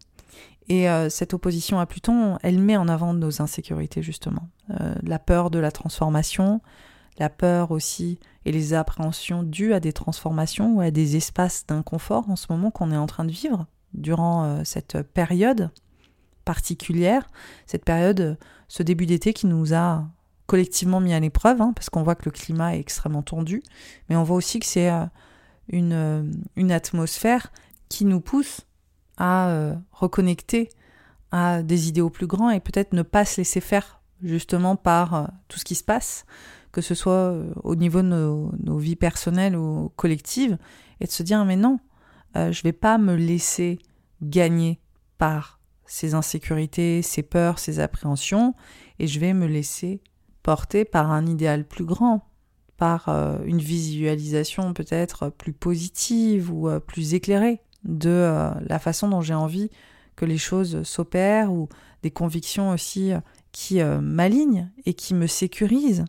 [0.68, 4.50] Et euh, cette opposition à Pluton, elle met en avant nos insécurités, justement.
[4.72, 6.62] Euh, la peur de la transformation,
[7.18, 12.30] la peur aussi et les appréhensions dues à des transformations ou à des espaces d'inconfort
[12.30, 15.72] en ce moment qu'on est en train de vivre durant euh, cette période
[16.44, 17.28] particulière,
[17.66, 20.06] cette période, ce début d'été qui nous a
[20.46, 23.64] collectivement mis à l'épreuve, hein, parce qu'on voit que le climat est extrêmement tendu,
[24.10, 24.92] mais on voit aussi que c'est
[25.70, 27.52] une, une atmosphère
[27.90, 28.62] qui nous pousse
[29.18, 30.70] à euh, reconnecter
[31.32, 35.26] à des idéaux plus grands et peut-être ne pas se laisser faire justement par euh,
[35.48, 36.26] tout ce qui se passe,
[36.76, 40.58] que ce soit euh, au niveau de nos, vies personnelles ou collectives,
[41.00, 41.80] et de se dire mais non,
[42.36, 43.80] je vais pas me laisser
[44.22, 44.82] gagner
[45.18, 48.54] par ces insécurités, ces peurs, ces appréhensions,
[49.00, 50.02] et je vais me laisser
[50.44, 52.28] porter par un idéal plus grand,
[52.78, 59.08] par euh, une visualisation peut-être plus positive ou euh, plus éclairée de euh, la façon
[59.08, 59.70] dont j'ai envie
[60.16, 61.70] que les choses s'opèrent ou
[62.04, 63.12] des convictions aussi
[63.52, 66.06] qui m'alignent et qui me sécurisent.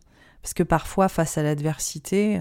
[0.46, 2.40] Parce que parfois, face à l'adversité,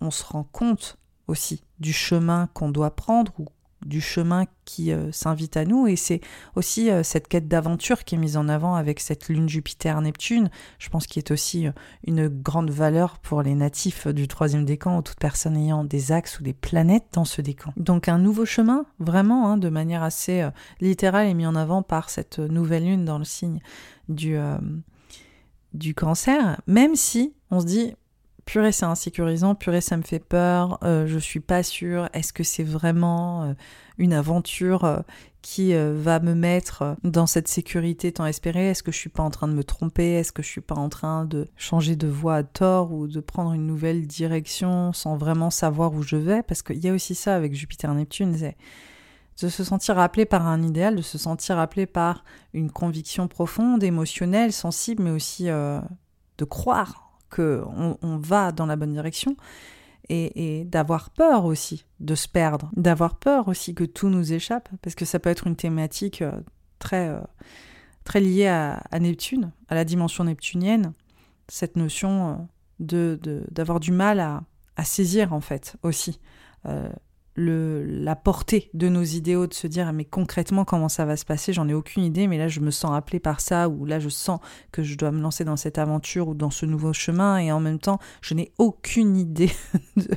[0.00, 3.46] on se rend compte aussi du chemin qu'on doit prendre ou
[3.86, 6.20] du chemin qui euh, s'invite à nous et c'est
[6.56, 10.88] aussi euh, cette quête d'aventure qui est mise en avant avec cette lune Jupiter-Neptune, je
[10.88, 11.72] pense qui est aussi euh,
[12.04, 16.40] une grande valeur pour les natifs du troisième décan ou toute personne ayant des axes
[16.40, 17.72] ou des planètes dans ce décan.
[17.76, 20.48] Donc un nouveau chemin, vraiment, hein, de manière assez
[20.80, 23.60] littérale, est mis en avant par cette nouvelle lune dans le signe
[24.08, 24.36] du,
[25.74, 27.94] du cancer, même si on se dit
[28.44, 32.44] purée c'est insécurisant, purée ça me fait peur, euh, je suis pas sûre, est-ce que
[32.44, 33.54] c'est vraiment euh,
[33.98, 35.00] une aventure euh,
[35.42, 38.70] qui va me mettre dans cette sécurité tant espérée?
[38.70, 40.14] Est-ce que je suis pas en train de me tromper?
[40.14, 43.20] Est-ce que je suis pas en train de changer de voie à tort ou de
[43.20, 46.42] prendre une nouvelle direction sans vraiment savoir où je vais?
[46.42, 48.56] Parce qu'il y a aussi ça avec Jupiter-Neptune, c'est
[49.42, 53.82] de se sentir appelé par un idéal, de se sentir appelé par une conviction profonde,
[53.82, 59.36] émotionnelle, sensible, mais aussi de croire qu'on on va dans la bonne direction
[60.08, 64.94] et, d'avoir peur aussi de se perdre, d'avoir peur aussi que tout nous échappe, parce
[64.94, 66.32] que ça peut être une thématique euh,
[66.78, 67.20] très, euh,
[68.04, 70.92] très liée à, Neptune, à la dimension neptunienne,
[71.48, 72.34] cette notion euh,
[72.80, 74.42] de d'avoir du mal à,
[74.76, 76.20] à, saisir en fait aussi
[77.36, 81.52] la portée de nos idéaux, de se dire mais concrètement comment ça va se passer,
[81.52, 84.08] j'en ai aucune idée, mais là je me sens appelé par ça, ou là je
[84.08, 87.50] sens que je dois me lancer dans cette aventure ou dans ce nouveau chemin, et
[87.50, 89.50] en même temps je n'ai aucune idée
[89.96, 90.08] de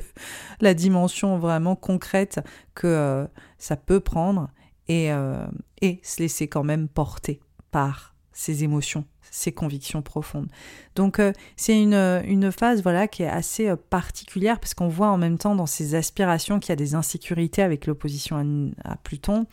[0.60, 2.40] la dimension vraiment concrète
[2.74, 3.26] que euh,
[3.58, 4.48] ça peut prendre,
[4.86, 5.46] et, euh,
[5.82, 10.48] et se laisser quand même porter par ces émotions ses convictions profondes.
[10.94, 15.08] Donc euh, c'est une, une, phase voilà qui est assez euh, particulière parce qu'on voit
[15.08, 19.46] en même temps dans ses aspirations qu'il y a des insécurités avec l'opposition à, Pluton.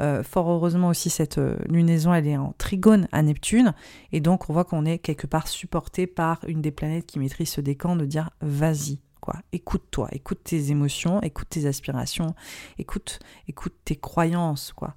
[0.00, 3.74] Euh, fort heureusement aussi cette lunaison elle est en trigone à Neptune
[4.12, 7.50] et donc on voit qu'on est quelque part supporté par une des planètes qui maîtrise
[7.50, 9.36] ce décan de dire vas-y quoi.
[9.52, 12.34] Écoute-toi, écoute tes émotions, écoute tes aspirations,
[12.78, 14.94] écoute, écoute tes croyances, quoi.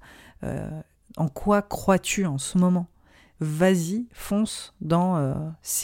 [1.18, 2.88] en quoi crois-tu en ce moment?
[3.44, 5.34] Vas-y, fonce dans euh,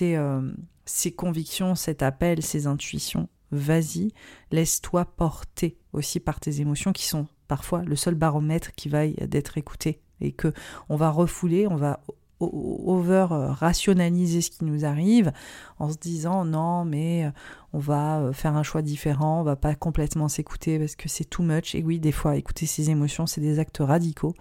[0.02, 0.52] euh,
[0.84, 3.28] ces, convictions, cet appel, ces intuitions.
[3.52, 4.12] Vas-y,
[4.52, 9.58] laisse-toi porter aussi par tes émotions qui sont parfois le seul baromètre qui va d'être
[9.58, 10.52] écouté et que
[10.88, 12.00] on va refouler, on va
[12.38, 15.30] over rationaliser ce qui nous arrive
[15.78, 17.30] en se disant non mais euh,
[17.72, 21.42] on va faire un choix différent, on va pas complètement s'écouter parce que c'est too
[21.42, 21.74] much.
[21.74, 24.34] Et oui des fois écouter ses émotions c'est des actes radicaux.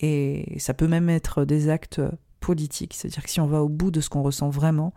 [0.00, 2.00] Et ça peut même être des actes
[2.40, 2.94] politique.
[2.94, 4.92] C'est-à-dire que si on va au bout de ce qu'on ressent vraiment,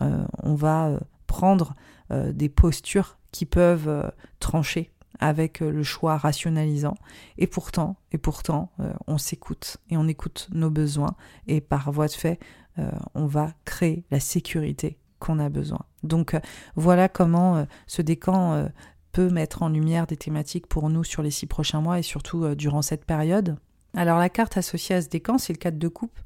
[0.00, 1.74] euh, on va euh, prendre
[2.10, 6.94] euh, des postures qui peuvent trancher avec le choix rationalisant.
[7.38, 8.70] Et pourtant, et pourtant,
[9.06, 11.14] on s'écoute et on écoute nos besoins.
[11.48, 12.38] Et par voie de fait,
[13.14, 15.80] on va créer la sécurité qu'on a besoin.
[16.04, 16.36] Donc
[16.76, 18.68] voilà comment ce décan
[19.10, 22.54] peut mettre en lumière des thématiques pour nous sur les six prochains mois et surtout
[22.54, 23.56] durant cette période.
[23.96, 26.18] Alors la carte associée à ce décan, c'est le 4 de coupe.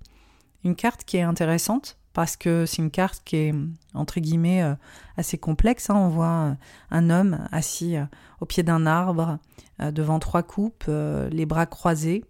[0.65, 3.55] Une carte qui est intéressante parce que c'est une carte qui est
[3.95, 4.75] entre guillemets euh,
[5.17, 5.89] assez complexe.
[5.89, 5.95] Hein.
[5.95, 6.55] On voit euh,
[6.91, 8.07] un homme assis euh,
[8.41, 9.39] au pied d'un arbre
[9.79, 12.25] devant trois coupes, les bras croisés,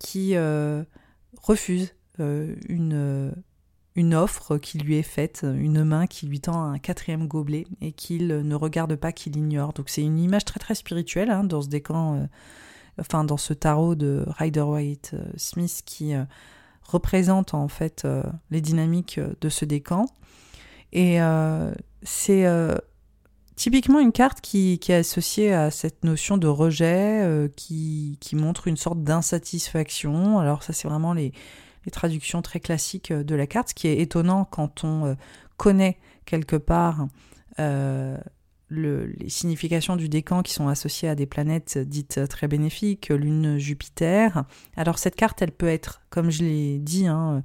[0.00, 0.36] qui
[1.40, 3.34] refuse une,
[4.14, 8.26] offre qui lui est faite, une main qui lui tend un quatrième gobelet et qu'il
[8.26, 9.72] ne regarde pas, qu'il ignore.
[9.74, 12.28] Donc c'est une image très très spirituelle hein, dans ce décan,
[12.98, 16.14] enfin dans ce tarot de Rider Waite Smith qui
[16.88, 20.06] représente en fait euh, les dynamiques euh, de ce décan.
[20.92, 21.70] Et euh,
[22.02, 22.46] c'est
[23.56, 29.02] typiquement une carte qui, est associée à cette notion de rejet, qui, montre une sorte
[29.02, 30.38] d'insatisfaction.
[30.38, 31.32] Alors ça c'est vraiment les,
[31.92, 35.16] traductions très classiques de la carte, ce qui est étonnant quand on
[35.58, 37.08] connaît quelque part
[38.70, 44.44] les significations du décan qui sont associées à des planètes dites très bénéfiques, Lune, Jupiter.
[44.76, 47.42] Alors cette carte, elle peut être, comme je l'ai dit, hein,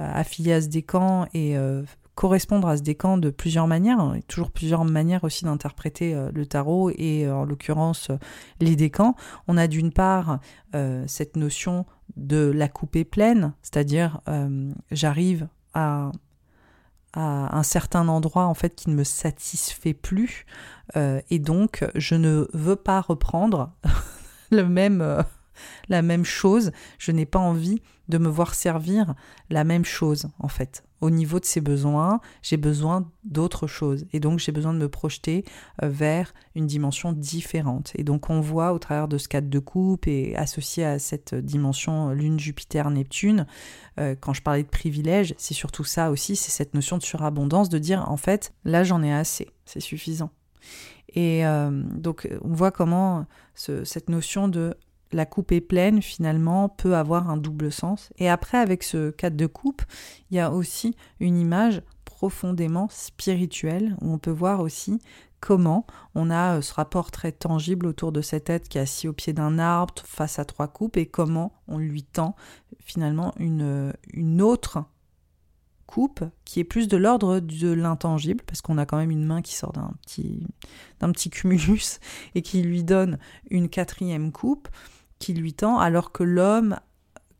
[0.00, 1.84] euh, affiliée à ce décan et euh,
[2.16, 3.98] correspondre à ce décan de plusieurs manières.
[4.16, 8.10] Y a toujours plusieurs manières aussi d'interpréter euh, le tarot et en l'occurrence
[8.60, 9.14] les décans.
[9.46, 10.40] On a d'une part
[11.06, 14.20] cette notion de la coupée pleine, c'est-à-dire
[14.90, 16.10] j'arrive à
[17.14, 20.46] à un certain endroit en fait qui ne me satisfait plus.
[20.96, 23.72] Euh, et donc je ne veux pas reprendre
[24.50, 25.22] le même euh,
[25.88, 29.14] la même chose, je n'ai pas envie de me voir servir
[29.50, 30.84] la même chose en fait.
[31.00, 34.88] Au niveau de ses besoins, j'ai besoin d'autre chose et donc j'ai besoin de me
[34.88, 35.44] projeter
[35.82, 37.92] euh, vers une dimension différente.
[37.96, 41.34] Et donc on voit au travers de ce cadre de coupe et associé à cette
[41.34, 43.46] dimension euh, Lune, Jupiter, Neptune,
[44.00, 47.68] euh, quand je parlais de privilège, c'est surtout ça aussi, c'est cette notion de surabondance,
[47.68, 50.30] de dire en fait là j'en ai assez, c'est suffisant.
[51.16, 51.44] Et
[51.94, 54.74] donc on voit comment cette notion de
[55.14, 58.10] la coupe est pleine finalement peut avoir un double sens.
[58.18, 59.82] Et après, avec ce cadre de coupe,
[60.30, 64.98] il y a aussi une image profondément spirituelle où on peut voir aussi
[65.40, 69.08] comment on a euh, ce rapport très tangible autour de cette tête qui est assis
[69.08, 72.34] au pied d'un arbre face à trois coupes et comment on lui tend
[72.80, 74.84] finalement une, euh, une autre
[75.86, 79.42] coupe qui est plus de l'ordre de l'intangible parce qu'on a quand même une main
[79.42, 79.92] qui sort d'un
[81.12, 82.00] petit cumulus
[82.34, 83.18] et qui lui donne
[83.50, 84.68] une quatrième coupe
[85.18, 86.76] qui lui tend, alors que l'homme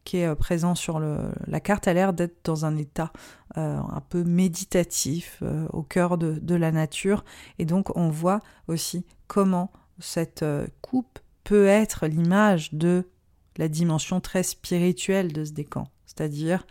[0.05, 3.13] qui est euh, présent sur la carte a l'air d'être dans un état
[3.57, 7.25] euh, un peu méditatif, euh, au cœur de, la nature.
[7.59, 10.45] Et donc on voit aussi comment cette
[10.83, 13.09] coupe peut être l'image de
[13.57, 15.89] la dimension très spirituelle de ce décan.
[16.07, 16.67] C'est-à-dire,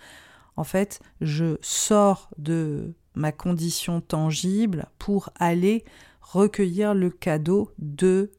[0.55, 5.85] en fait, je sors de ma condition tangible pour aller
[6.21, 8.31] recueillir le cadeau de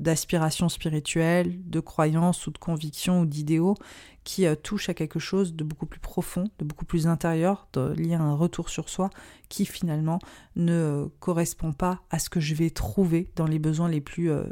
[0.00, 3.76] d'aspiration spirituelle, de croyance ou de conviction ou d'idéaux
[4.24, 7.92] qui euh, touchent à quelque chose de beaucoup plus profond, de beaucoup plus intérieur, de,
[7.92, 9.10] lié à un retour sur soi
[9.50, 10.18] qui finalement
[10.56, 14.44] ne correspond pas à ce que je vais trouver dans les besoins les plus euh,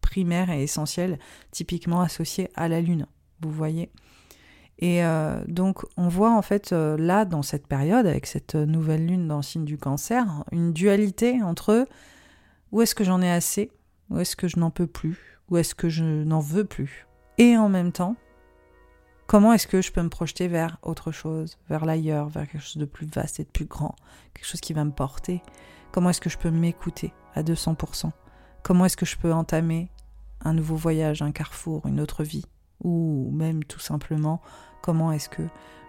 [0.00, 1.18] primaires et essentiels,
[1.52, 3.06] typiquement associés à la lune.
[3.40, 3.90] Vous voyez?
[4.78, 9.26] Et euh, donc on voit en fait là dans cette période, avec cette nouvelle lune
[9.26, 11.86] dans le signe du cancer, une dualité entre
[12.72, 13.70] où est-ce que j'en ai assez
[14.10, 17.06] ou est-ce que je n'en peux plus Ou est-ce que je n'en veux plus
[17.38, 18.16] Et en même temps,
[19.26, 22.76] comment est-ce que je peux me projeter vers autre chose, vers l'ailleurs, vers quelque chose
[22.76, 23.96] de plus vaste et de plus grand,
[24.34, 25.42] quelque chose qui va me porter?
[25.92, 28.10] Comment est-ce que je peux m'écouter à 200%
[28.62, 29.90] Comment est-ce que je peux entamer
[30.40, 32.44] un nouveau voyage, un carrefour, une autre vie?
[32.82, 34.42] Ou même tout simplement,
[34.82, 35.42] comment est-ce que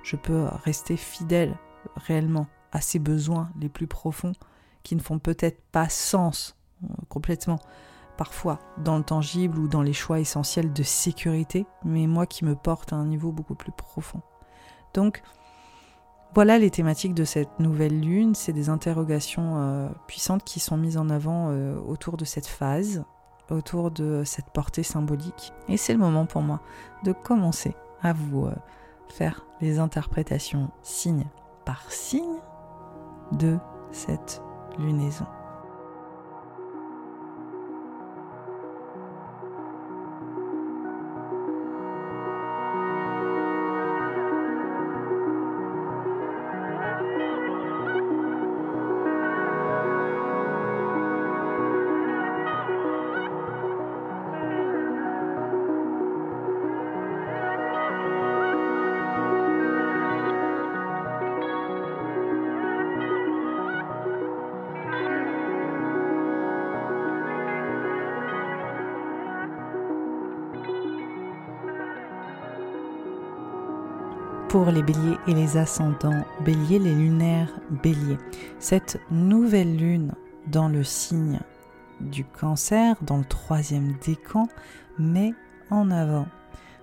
[0.03, 1.55] je peux rester fidèle
[1.95, 4.33] réellement à ces besoins les plus profonds
[4.83, 7.59] qui ne font peut-être pas sens euh, complètement?
[8.17, 12.55] Parfois dans le tangible ou dans les choix essentiels de sécurité, mais moi qui me
[12.55, 14.21] porte à un niveau beaucoup plus profond.
[14.93, 15.21] Donc,
[16.33, 20.97] voilà les thématiques de cette nouvelle lune, c'est des interrogations euh, puissantes qui sont mises
[20.97, 23.03] en avant euh, autour de cette phase,
[23.49, 25.53] autour de cette portée symbolique.
[25.69, 26.61] Et c'est le moment pour moi
[27.03, 28.55] de commencer à vous euh,
[29.07, 31.25] faire les interprétations signe
[31.65, 32.37] par signe
[33.31, 33.57] de
[33.91, 34.41] cette
[34.77, 35.25] lunaison.
[74.65, 78.17] Les béliers et les ascendants béliers, les lunaires béliers.
[78.59, 80.13] Cette nouvelle lune
[80.47, 81.39] dans le signe
[82.01, 84.47] du cancer, dans le troisième décan,
[84.97, 85.33] met
[85.69, 86.27] en avant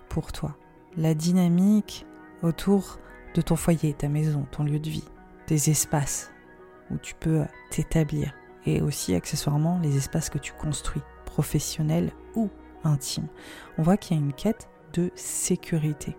[0.09, 0.57] pour toi
[0.97, 2.07] la dynamique
[2.43, 2.99] autour
[3.35, 5.09] de ton foyer, ta maison, ton lieu de vie,
[5.47, 6.31] tes espaces
[6.91, 8.33] où tu peux t'établir
[8.67, 12.51] et aussi accessoirement les espaces que tu construis, professionnels ou
[12.85, 13.29] intimes.
[13.79, 16.17] On voit qu'il y a une quête de sécurité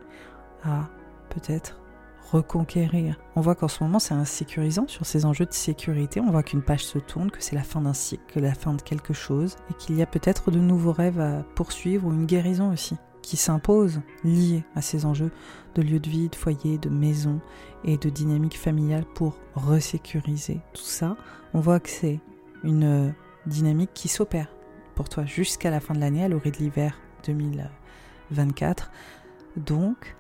[0.63, 0.89] à
[1.35, 1.79] peut-être
[2.31, 3.17] reconquérir.
[3.35, 6.19] On voit qu'en ce moment c'est insécurisant sur ces enjeux de sécurité.
[6.19, 8.73] On voit qu'une page se tourne, que c'est la fin d'un cycle, que la fin
[8.73, 12.25] de quelque chose, et qu'il y a peut-être de nouveaux rêves à poursuivre ou une
[12.25, 15.31] guérison aussi qui s'impose liée à ces enjeux
[15.73, 17.41] de lieu de vie, de foyer, de maison
[17.83, 21.17] et de dynamique familiale pour resécuriser tout ça.
[21.55, 22.19] On voit que c'est
[22.63, 23.15] une
[23.47, 24.47] dynamique qui s'opère
[24.93, 28.91] pour toi jusqu'à la fin de l'année, à l'orée de l'hiver 2024.
[29.57, 30.15] Donc,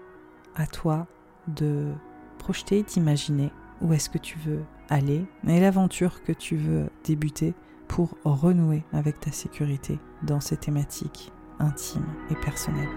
[0.55, 1.07] à toi
[1.47, 1.91] de
[2.37, 3.51] projeter, d'imaginer
[3.81, 7.53] où est-ce que tu veux aller et l'aventure que tu veux débuter
[7.87, 12.89] pour renouer avec ta sécurité dans ces thématiques intimes et personnelles.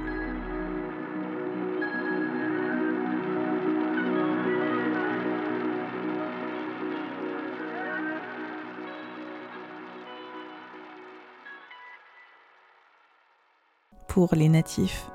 [14.09, 15.11] Pour les natifs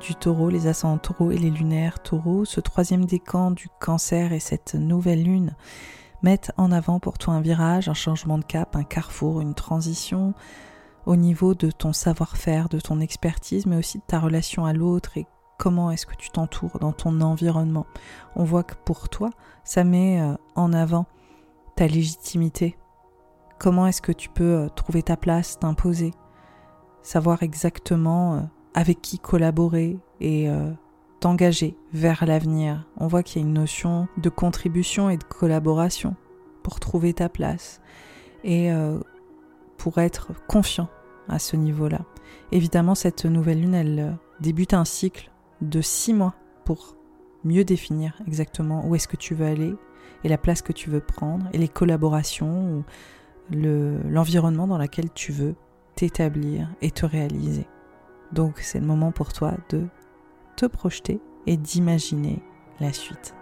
[0.00, 4.40] du taureau, les ascendants taureaux et les lunaires taureaux, ce troisième décan du cancer et
[4.40, 5.54] cette nouvelle lune
[6.22, 10.34] mettent en avant pour toi un virage, un changement de cap, un carrefour, une transition
[11.06, 15.16] au niveau de ton savoir-faire, de ton expertise, mais aussi de ta relation à l'autre
[15.16, 15.26] et
[15.58, 17.86] comment est-ce que tu t'entoures dans ton environnement.
[18.34, 19.30] On voit que pour toi,
[19.64, 21.06] ça met euh, en avant
[21.76, 22.76] ta légitimité.
[23.58, 26.12] Comment est-ce que tu peux euh, trouver ta place, t'imposer,
[27.02, 28.40] savoir exactement euh,
[28.76, 30.48] avec qui collaborer et
[31.18, 32.86] t'engager vers l'avenir.
[32.98, 36.14] On voit qu'il y a une notion de contribution et de collaboration
[36.62, 37.80] pour trouver ta place
[38.44, 38.70] et
[39.78, 40.88] pour être confiant
[41.28, 42.02] à ce niveau-là.
[42.52, 46.96] Évidemment, cette nouvelle lune, elle débute un cycle de six mois pour
[47.44, 49.74] mieux définir exactement où est-ce que tu veux aller
[50.22, 52.84] et la place que tu veux prendre et les collaborations ou
[53.50, 55.54] l'environnement dans lequel tu veux
[55.94, 57.66] t'établir et te réaliser.
[58.32, 59.86] Donc c'est le moment pour toi de
[60.56, 62.42] te projeter et d'imaginer
[62.80, 63.34] la suite.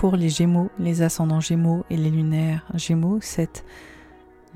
[0.00, 3.66] Pour les Gémeaux, les ascendants Gémeaux et les lunaires Gémeaux, cette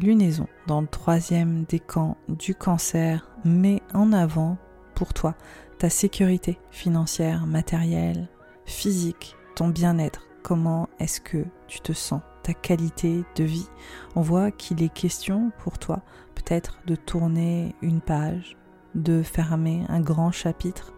[0.00, 4.56] lunaison dans le troisième décan du cancer met en avant
[4.94, 5.34] pour toi
[5.78, 8.30] ta sécurité financière, matérielle,
[8.64, 10.26] physique, ton bien-être.
[10.42, 13.68] Comment est-ce que tu te sens, ta qualité de vie?
[14.16, 16.00] On voit qu'il est question pour toi
[16.34, 18.56] peut-être de tourner une page,
[18.94, 20.93] de fermer un grand chapitre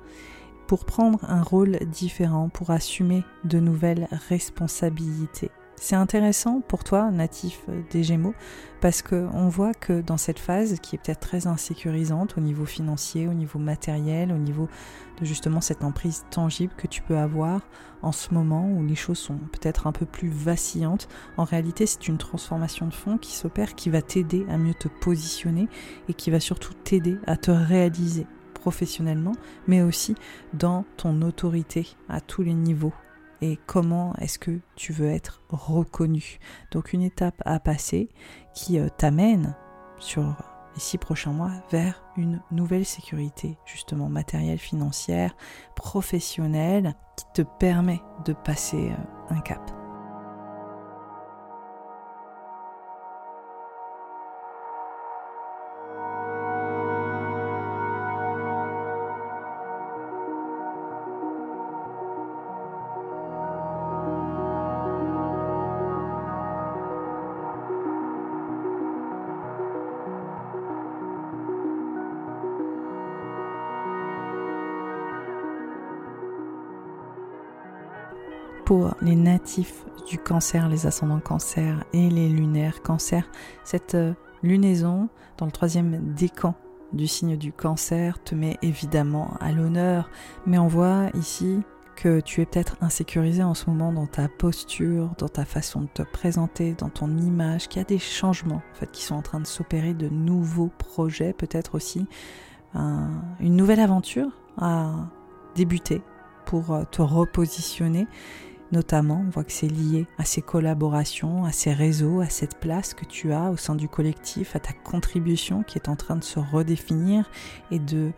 [0.67, 5.51] pour prendre un rôle différent, pour assumer de nouvelles responsabilités.
[5.79, 8.35] C'est intéressant pour toi, natif des Gémeaux,
[8.81, 13.29] parce qu'on voit que dans cette phase, qui est peut-être très insécurisante au niveau financier,
[13.29, 14.69] au niveau matériel, au niveau
[15.21, 17.61] de justement cette emprise tangible que tu peux avoir
[18.03, 22.09] en ce moment où les choses sont peut-être un peu plus vacillantes, en réalité c'est
[22.09, 25.69] une transformation de fond qui s'opère, qui va t'aider à mieux te positionner
[26.09, 28.27] et qui va surtout t'aider à te réaliser
[28.67, 29.37] professionnellement,
[29.69, 30.17] mais aussi
[30.53, 32.93] dans ton autorité à tous les niveaux
[33.41, 36.41] et comment est-ce que tu veux être reconnu.
[36.73, 38.09] Donc une étape à passer
[38.55, 39.55] qui euh, t'amène
[40.01, 40.35] sur
[40.75, 45.37] les six prochains mois vers une nouvelle sécurité, justement matérielle, financière,
[45.77, 49.76] professionnelle, qui te permet de passer euh, un cap.
[78.67, 83.31] Pour les natifs du cancer, les ascendants cancer et les lunaires cancer.
[83.63, 84.13] Cette euh,
[84.43, 85.09] lunaison
[85.39, 86.55] dans le troisième décan
[86.93, 90.11] du signe du cancer te met évidemment à l'honneur,
[90.47, 91.61] mais on voit ici
[91.95, 95.89] que tu es peut-être insécurisé en ce moment dans ta posture, dans ta façon de
[95.95, 99.23] te présenter, dans ton image, qu'il y a des changements en fait qui sont en
[99.23, 102.07] train de s'opérer, de nouveaux projets, peut-être aussi
[102.75, 104.93] une nouvelle aventure à
[105.55, 106.03] débuter
[106.47, 108.07] pour euh, te repositionner
[108.73, 112.95] Notamment, on voit que c'est lié à ces collaborations, à ces réseaux, à cette place
[112.95, 116.25] que tu as au sein du collectif, à ta contribution qui est en train de
[116.25, 117.31] se redéfinir
[117.71, 118.11] et de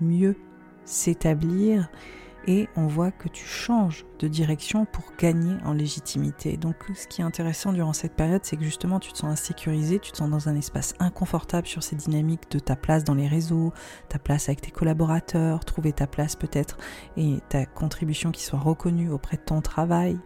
[0.00, 0.36] mieux
[0.84, 1.90] s'établir
[2.46, 6.56] et on voit que tu changes de direction pour gagner en légitimité.
[6.56, 9.98] Donc ce qui est intéressant durant cette période, c'est que justement tu te sens insécurisé,
[9.98, 13.28] tu te sens dans un espace inconfortable sur ces dynamiques de ta place dans les
[13.28, 13.72] réseaux,
[14.08, 16.78] ta place avec tes collaborateurs, trouver ta place peut-être
[17.16, 20.18] et ta contribution qui soit reconnue auprès de ton travail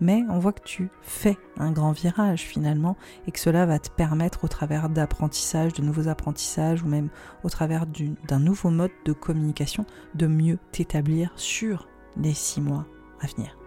[0.00, 2.96] mais on voit que tu fais un grand virage finalement
[3.26, 7.08] et que cela va te permettre au travers d'apprentissage, de nouveaux apprentissages ou même
[7.44, 9.84] au travers d'un nouveau mode de communication
[10.14, 12.86] de mieux t'établir sur les six mois
[13.20, 13.59] à venir.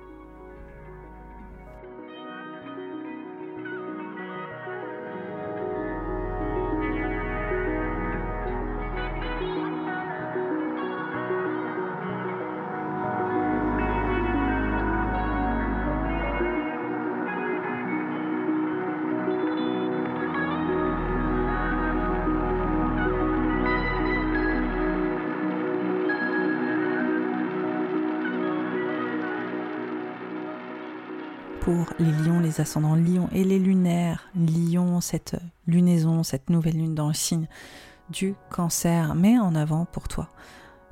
[31.64, 34.30] Pour les lions, les ascendants lions et les lunaires.
[34.36, 37.48] Lions, cette lunaison, cette nouvelle lune dans le signe
[38.10, 40.28] du cancer, mais en avant pour toi.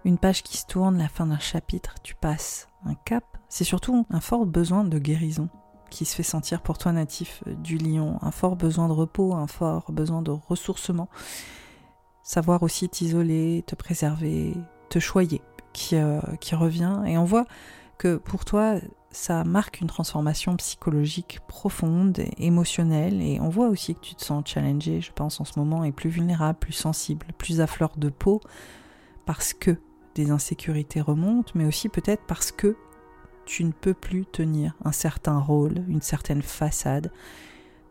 [0.06, 4.06] Une page qui se tourne, la fin d'un chapitre, tu passes un cap, c'est surtout
[4.10, 5.50] un fort besoin de guérison
[5.90, 9.48] qui se fait sentir pour toi natif du lion, un fort besoin de repos, un
[9.48, 11.10] fort besoin de ressourcement,
[12.24, 14.56] savoir aussi t'isoler, te préserver,
[14.88, 15.42] te choyer,
[15.74, 16.22] qui, euh,
[16.54, 17.46] revient, et on voit
[17.98, 18.76] que pour toi,
[19.12, 24.24] ça marque une transformation psychologique profonde, et émotionnelle, et on voit aussi que tu te
[24.24, 27.92] sens challengé, je pense, en ce moment, et plus vulnérable, plus sensible, plus à fleur
[27.98, 28.42] de peau,
[29.26, 29.78] parce que
[30.16, 32.76] des insécurités remontent, mais aussi peut-être parce que
[33.46, 37.12] tu ne peux plus tenir un certain rôle, une certaine façade.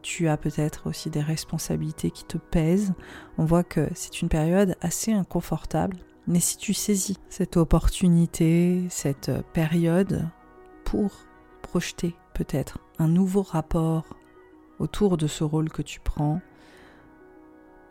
[0.03, 2.95] Tu as peut-être aussi des responsabilités qui te pèsent.
[3.37, 9.31] On voit que c'est une période assez inconfortable, mais si tu saisis cette opportunité, cette
[9.53, 10.29] période
[10.91, 11.12] pour
[11.62, 14.16] projeter peut-être un nouveau rapport
[14.80, 16.41] autour de ce rôle que tu prends,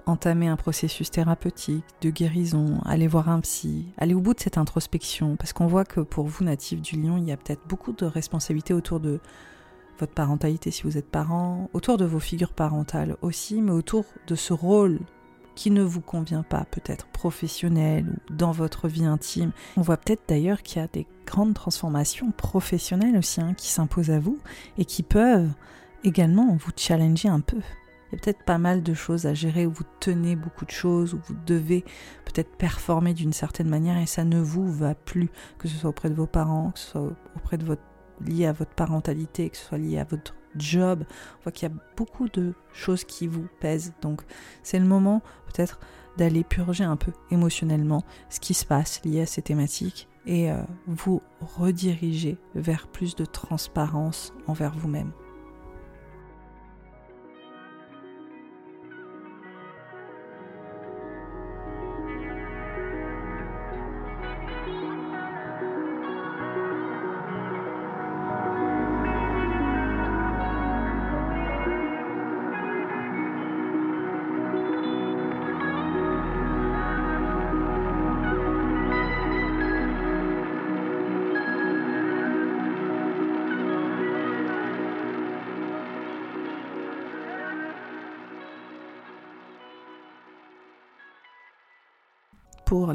[0.05, 4.57] entamer un processus thérapeutique, de guérison, aller voir un psy, aller au bout de cette
[4.57, 7.93] introspection, parce qu'on voit que pour vous, natifs du lion, il y a peut-être beaucoup
[7.93, 9.21] de responsabilités autour de
[9.97, 14.35] votre parentalité si vous êtes parent, autour de vos figures parentales aussi, mais autour de
[14.35, 14.99] ce rôle
[15.59, 19.51] qui ne vous convient pas, peut-être professionnel ou dans votre vie intime.
[19.75, 24.09] On voit peut-être d'ailleurs qu'il y a des grandes transformations professionnelles aussi hein, qui s'imposent
[24.09, 24.39] à vous
[24.77, 25.51] et qui peuvent
[26.05, 27.57] également vous challenger un peu.
[27.57, 30.71] Il y a peut-être pas mal de choses à gérer où vous tenez beaucoup de
[30.71, 31.83] choses, où vous devez
[32.23, 36.09] peut-être performer d'une certaine manière et ça ne vous va plus, que ce soit auprès
[36.09, 37.83] de vos parents, que ce soit auprès de votre
[38.25, 41.03] lié à votre parentalité, que ce soit lié à votre job.
[41.39, 43.93] On voit qu'il y a beaucoup de choses qui vous pèsent.
[44.01, 44.21] Donc
[44.63, 45.79] c'est le moment peut-être
[46.17, 50.61] d'aller purger un peu émotionnellement ce qui se passe lié à ces thématiques et euh,
[50.87, 51.21] vous
[51.57, 55.11] rediriger vers plus de transparence envers vous-même.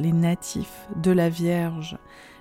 [0.04, 1.96] Les natifs de la Vierge,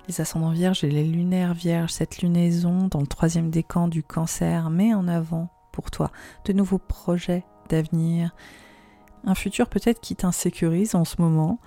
[0.09, 4.70] les ascendants Vierges et les lunaires Vierges, cette lunaison dans le troisième décan du cancer
[4.70, 6.11] met en avant pour toi
[6.43, 8.36] de nouveaux projets d'avenir,
[9.26, 11.59] un futur peut-être qui t'insécurise en ce moment,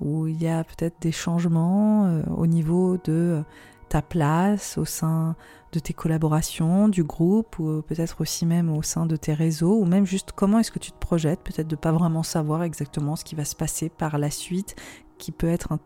[0.00, 3.44] où il y a peut-être des changements euh, au niveau de
[3.90, 5.34] ta place au sein
[5.72, 9.84] de tes collaborations, du groupe, ou peut-être aussi même au sein de tes réseaux, ou
[9.84, 13.24] même juste comment est-ce que tu te projettes, peut-être de pas vraiment savoir exactement ce
[13.24, 14.76] qui va se passer par la suite,
[15.18, 15.78] qui peut être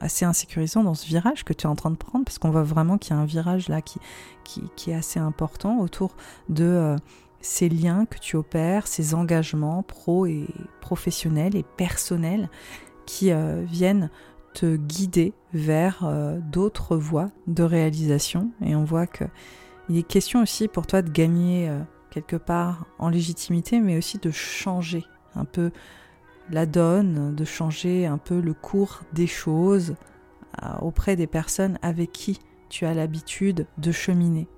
[0.00, 2.62] assez insécurisant dans ce virage que tu es en train de prendre, parce qu'on voit
[2.62, 4.00] vraiment qu'il y a un virage là qui,
[4.88, 6.16] est assez important autour
[6.48, 6.96] de euh,
[7.40, 10.46] ces liens que tu opères, ces engagements pro et
[10.80, 12.50] professionnels et personnels
[13.06, 14.10] qui euh, viennent
[14.52, 18.50] te guider vers euh, d'autres voies de réalisation.
[18.64, 19.24] Et on voit que
[19.88, 21.68] il est question aussi pour toi de gagner
[22.10, 25.72] quelque part en légitimité, mais aussi de changer un peu
[26.50, 29.94] la donne, de changer un peu le cours des choses
[30.62, 32.38] euh, auprès des personnes avec qui
[32.68, 34.48] tu as l'habitude de cheminer.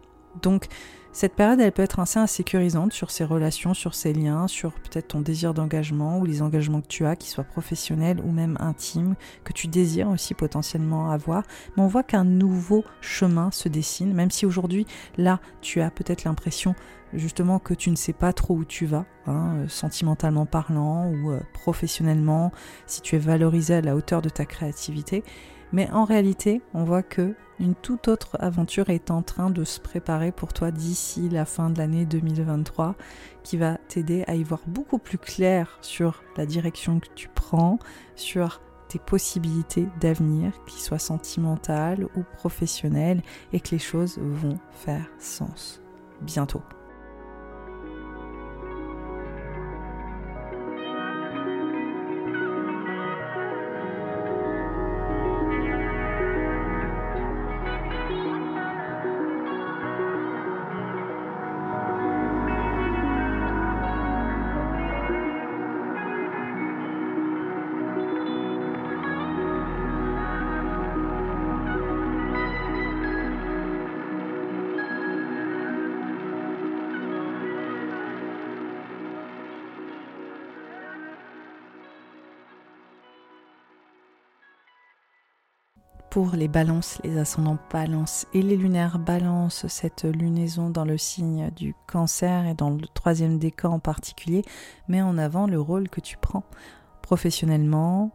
[0.40, 0.68] Donc
[1.14, 5.08] cette période, elle peut être assez insécurisante sur ses relations, sur ses liens, sur peut-être
[5.08, 9.14] ton désir d'engagement ou les engagements que tu as, qu'ils soient professionnels ou même intimes,
[9.44, 11.42] que tu désires aussi potentiellement avoir.
[11.76, 14.86] Mais on voit qu'un nouveau chemin se dessine, même si aujourd'hui,
[15.18, 16.74] là, tu as peut-être l'impression
[17.14, 21.30] justement que tu ne sais pas trop où tu vas, hein, euh, sentimentalement parlant ou
[21.30, 22.52] euh, professionnellement,
[22.86, 25.24] si tu es valorisé à la hauteur de ta créativité.
[25.72, 29.78] Mais en réalité, on voit que une toute autre aventure est en train de se
[29.78, 32.96] préparer pour toi d'ici la fin de l'année 2023
[33.42, 37.78] qui va t'aider à y voir beaucoup plus clair sur la direction que tu prends,
[38.16, 45.06] sur tes possibilités d'avenir, qu'ils soient sentimentales ou professionnelles, et que les choses vont faire
[45.18, 45.80] sens
[46.20, 46.62] bientôt.
[86.12, 91.50] Pour les balances, les ascendants balance et les lunaires balance, cette lunaison dans le signe
[91.56, 94.42] du cancer et dans le troisième décan en particulier,
[94.88, 96.44] met en avant le rôle que tu prends
[97.00, 98.10] professionnellement,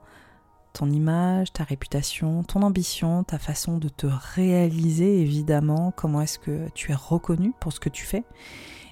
[0.74, 6.70] ton image, ta réputation, ton ambition, ta façon de te réaliser évidemment, comment est-ce que
[6.76, 8.26] tu es reconnu pour ce que tu fais.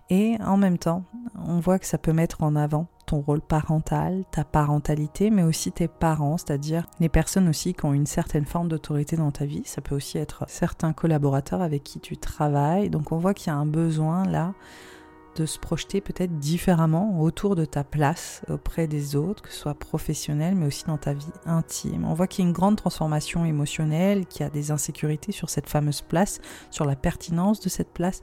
[0.09, 1.03] Et en même temps,
[1.35, 5.71] on voit que ça peut mettre en avant ton rôle parental, ta parentalité, mais aussi
[5.71, 9.63] tes parents, c'est-à-dire les personnes aussi qui ont une certaine forme d'autorité dans ta vie.
[9.65, 12.89] Ça peut aussi être certains collaborateurs avec qui tu travailles.
[12.89, 14.53] Donc on voit qu'il y a un besoin là
[15.35, 19.73] de se projeter peut-être différemment autour de ta place auprès des autres, que ce soit
[19.73, 22.05] professionnel, mais aussi dans ta vie intime.
[22.05, 25.49] On voit qu'il y a une grande transformation émotionnelle, qu'il y a des insécurités sur
[25.49, 26.39] cette fameuse place,
[26.71, 28.21] sur la pertinence de cette place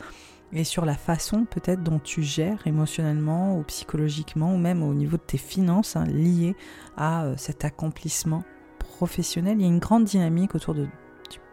[0.52, 5.16] et sur la façon peut-être dont tu gères émotionnellement ou psychologiquement ou même au niveau
[5.16, 6.54] de tes finances hein, liées
[6.96, 8.44] à euh, cet accomplissement
[8.78, 9.56] professionnel.
[9.58, 10.86] Il y a une grande dynamique autour du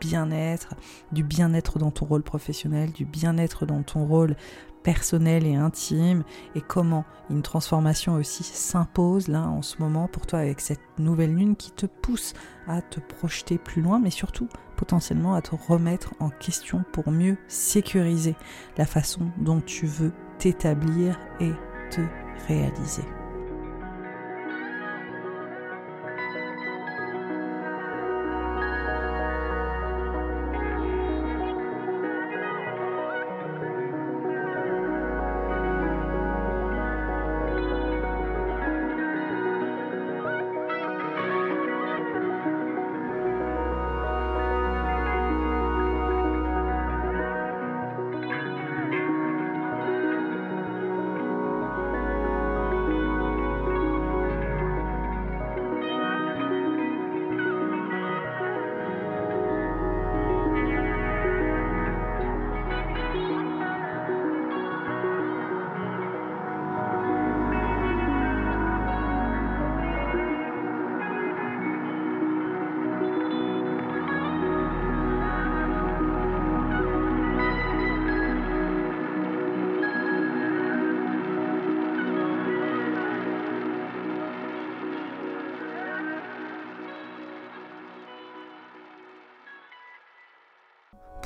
[0.02, 0.76] bien-être,
[1.12, 4.36] du bien-être dans ton rôle professionnel, du bien-être dans ton rôle
[4.90, 6.24] personnel et intime
[6.56, 11.36] et comment une transformation aussi s'impose là en ce moment pour toi avec cette nouvelle
[11.36, 12.34] lune qui te pousse
[12.68, 17.38] à te projeter plus loin mais surtout potentiellement à te remettre en question pour mieux
[17.48, 18.36] sécuriser
[18.80, 21.52] la façon dont tu veux t'établir et
[21.92, 22.02] te
[22.48, 23.19] réaliser.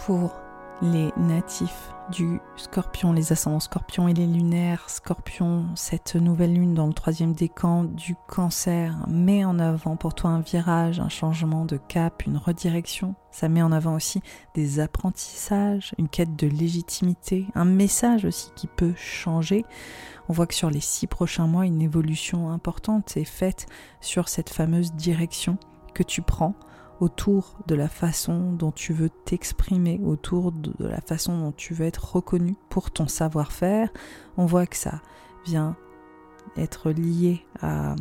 [0.06, 0.34] Pour
[0.82, 6.88] les natifs du scorpion, les ascendants scorpions et les lunaires scorpions, cette nouvelle lune dans
[6.88, 11.78] le troisième décan du cancer met en avant pour toi un virage, un changement de
[11.78, 13.16] cap, une redirection.
[13.32, 14.22] Ça met en avant aussi
[14.56, 19.64] des apprentissages, une quête de légitimité, un message aussi qui peut changer.
[20.28, 23.68] On voit que sur les six prochains mois, une évolution importante est faite
[24.02, 25.58] sur cette fameuse direction
[25.94, 26.56] que tu prends
[27.04, 31.86] autour de la façon dont tu veux t'exprimer, autour de la façon dont tu veux
[31.86, 33.90] être reconnu pour ton savoir-faire.
[34.38, 35.02] On voit que ça
[35.46, 35.76] vient
[36.56, 37.96] être lié à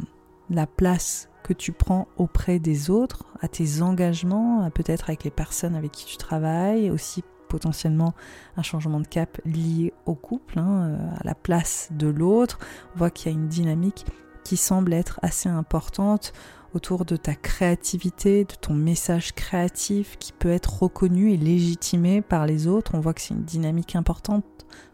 [0.50, 5.74] la place que tu prends auprès des autres, à tes engagements, peut-être avec les personnes
[5.74, 8.14] avec qui tu travailles, aussi potentiellement
[8.56, 12.60] un changement de cap lié au couple, hein, à la place de l'autre.
[12.94, 14.06] On voit qu'il y a une dynamique
[14.44, 16.32] qui semble être assez importante
[16.74, 22.46] autour de ta créativité, de ton message créatif qui peut être reconnu et légitimé par
[22.46, 22.92] les autres.
[22.94, 24.44] On voit que c'est une dynamique importante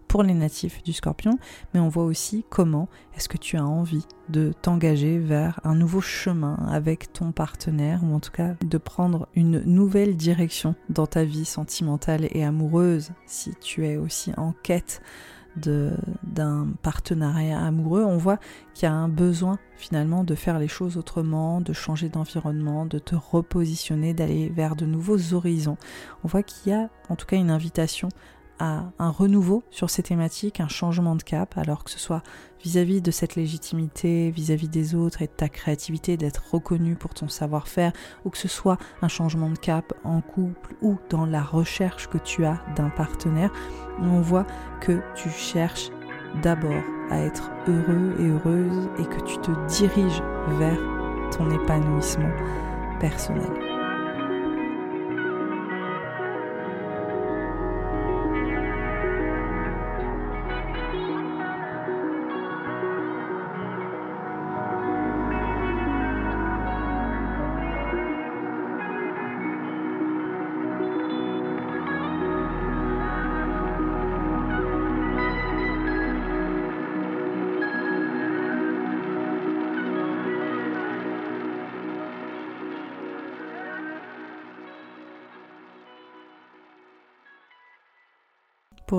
[0.09, 1.39] pour les natifs du scorpion,
[1.73, 6.01] mais on voit aussi comment est-ce que tu as envie de t'engager vers un nouveau
[6.01, 11.25] chemin avec ton partenaire, ou en tout cas de prendre une nouvelle direction dans ta
[11.25, 15.03] vie sentimentale et amoureuse, si tu es aussi en quête
[15.57, 18.39] d'un partenariat amoureux, on voit
[18.75, 22.99] qu'il y a un besoin finalement de faire les choses autrement, de changer d'environnement, de
[22.99, 25.77] te repositionner, d'aller vers de nouveaux horizons.
[26.25, 28.09] On voit qu'il y a en tout cas une invitation
[28.61, 32.23] un renouveau sur ces thématiques, un changement de cap, alors que ce soit
[32.63, 37.29] vis-à-vis de cette légitimité, vis-à-vis des autres et de ta créativité, d'être reconnu pour ton
[37.29, 37.93] savoir-faire,
[38.25, 42.19] ou que ce soit un changement de cap en couple ou dans la recherche que
[42.19, 43.53] tu as d'un partenaire,
[44.01, 44.47] on voit
[44.81, 45.91] que tu cherches
[46.43, 50.23] d'abord à être heureux et heureuse et que tu te diriges
[50.59, 50.79] vers
[51.31, 52.33] ton épanouissement
[53.01, 53.68] personnel.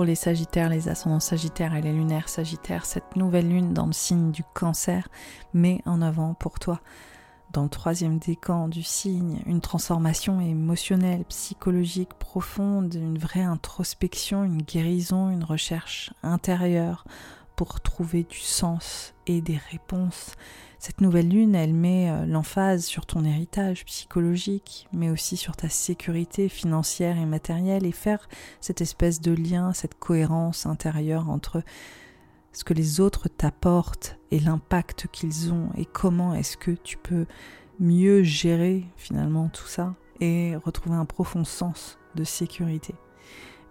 [0.04, 4.30] Les Sagittaires, les ascendants Sagittaires et les lunaires Sagittaires, cette nouvelle lune dans le signe
[4.30, 5.08] du cancer
[5.52, 6.80] met en avant pour toi,
[7.52, 14.62] dans le troisième décan du signe, une transformation émotionnelle, psychologique profonde, une vraie introspection, une
[14.62, 17.04] guérison, une recherche intérieure
[17.60, 20.34] pour trouver du sens et des réponses
[20.78, 25.68] cette nouvelle lune, elle met euh, l'emphase sur ton héritage psychologique, mais aussi sur ta
[25.68, 28.30] sécurité financière et matérielle, et faire
[28.62, 31.62] cette espèce de lien, cette cohérence intérieure entre
[32.52, 37.26] ce que les autres t'apportent et l'impact qu'ils ont, et comment est-ce que tu peux
[37.78, 42.94] mieux gérer finalement tout ça et retrouver un profond sens de sécurité.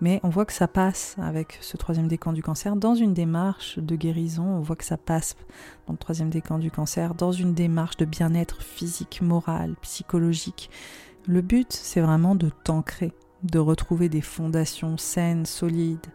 [0.02, 3.80] Mais on voit que ça passe avec ce troisième décan du cancer dans une démarche
[3.80, 4.46] de guérison.
[4.46, 5.36] On voit que ça passe
[5.88, 10.70] dans le troisième décan du cancer dans une démarche de bien-être physique, moral, psychologique.
[11.28, 13.12] Le but, c'est vraiment de t'ancrer,
[13.44, 16.08] de retrouver des fondations saines, solides,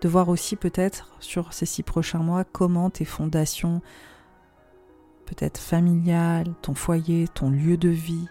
[0.00, 3.80] de voir aussi peut-être sur ces six prochains mois comment tes fondations,
[5.26, 8.26] peut-être familiales, ton foyer, ton lieu de vie,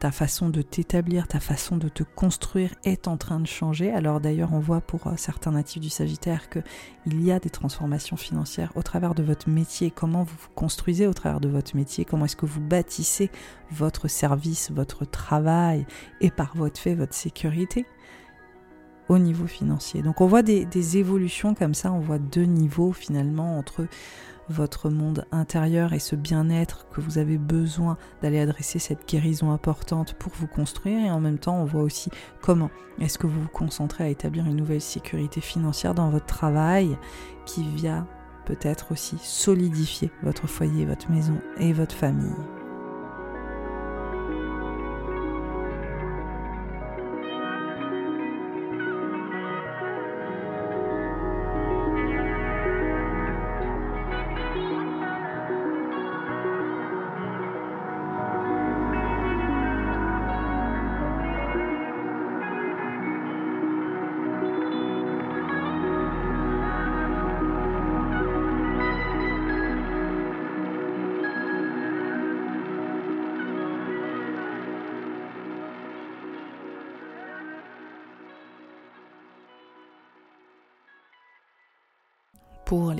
[0.00, 3.92] ta façon de t'établir, ta façon de te construire est en train de changer.
[3.92, 8.16] Alors d'ailleurs, on voit pour euh, certains natifs du Sagittaire qu'il y a des transformations
[8.16, 12.06] financières au travers de votre métier, comment vous vous construisez au travers de votre métier,
[12.06, 13.30] comment est-ce que vous bâtissez
[13.70, 15.86] votre service, votre travail
[16.22, 17.84] et par votre fait votre sécurité
[19.10, 20.00] au niveau financier?
[20.00, 23.86] Donc on voit des, des évolutions comme ça, on voit deux niveaux finalement entre
[24.50, 30.14] votre monde intérieur et ce bien-être que vous avez besoin d'aller adresser cette guérison importante
[30.14, 32.10] pour vous construire et en même temps on voit aussi
[32.42, 32.70] comment
[33.00, 36.96] est-ce que vous vous concentrez à établir une nouvelle sécurité financière dans votre travail
[37.46, 38.06] qui vient
[38.44, 42.59] peut-être aussi solidifier votre foyer, votre maison et votre famille.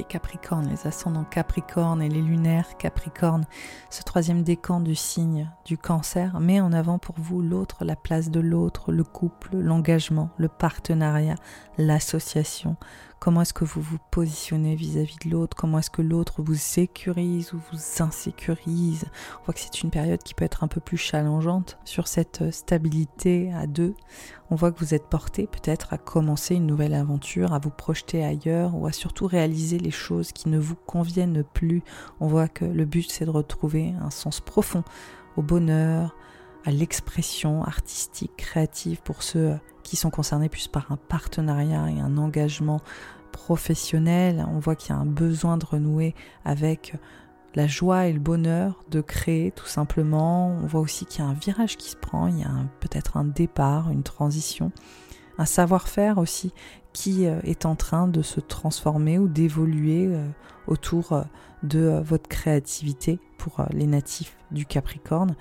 [0.01, 3.45] Les Capricornes, les ascendants Capricornes et les lunaires Capricornes.
[3.91, 8.31] Ce troisième décan du signe du cancer met en avant pour vous l'autre, la place
[8.31, 11.35] de l'autre, le couple, l'engagement, le partenariat,
[11.77, 12.77] l'association,
[13.21, 15.55] Comment est-ce que vous vous positionnez vis-à-vis de l'autre?
[15.55, 19.05] Comment est-ce que l'autre vous sécurise ou vous insécurise?
[19.41, 22.41] On voit que c'est une période qui peut être un peu plus challengeante sur cette
[22.41, 23.95] euh, stabilité à deux.
[24.49, 28.25] On voit que vous êtes porté peut-être à commencer une nouvelle aventure, à vous projeter
[28.25, 31.83] ailleurs ou à surtout réaliser les choses qui ne vous conviennent plus.
[32.21, 34.83] On voit que le but c'est de retrouver un sens profond
[35.37, 36.17] au bonheur,
[36.65, 42.17] à l'expression artistique, créative pour ceux qui sont concernés plus par un partenariat et un
[42.19, 42.81] engagement
[43.33, 44.47] professionnel.
[44.49, 46.95] On voit qu'il y a un besoin de renouer avec
[47.55, 50.49] la joie et le bonheur de créer tout simplement.
[50.63, 53.17] On voit aussi qu'il y a un virage qui se prend, il y a peut-être
[53.17, 54.71] un départ, une transition,
[55.39, 56.53] un savoir-faire aussi
[56.93, 60.29] qui euh, est en train de se transformer ou d'évoluer euh,
[60.67, 61.23] autour euh,
[61.63, 65.35] de votre créativité pour les natifs du Capricorne.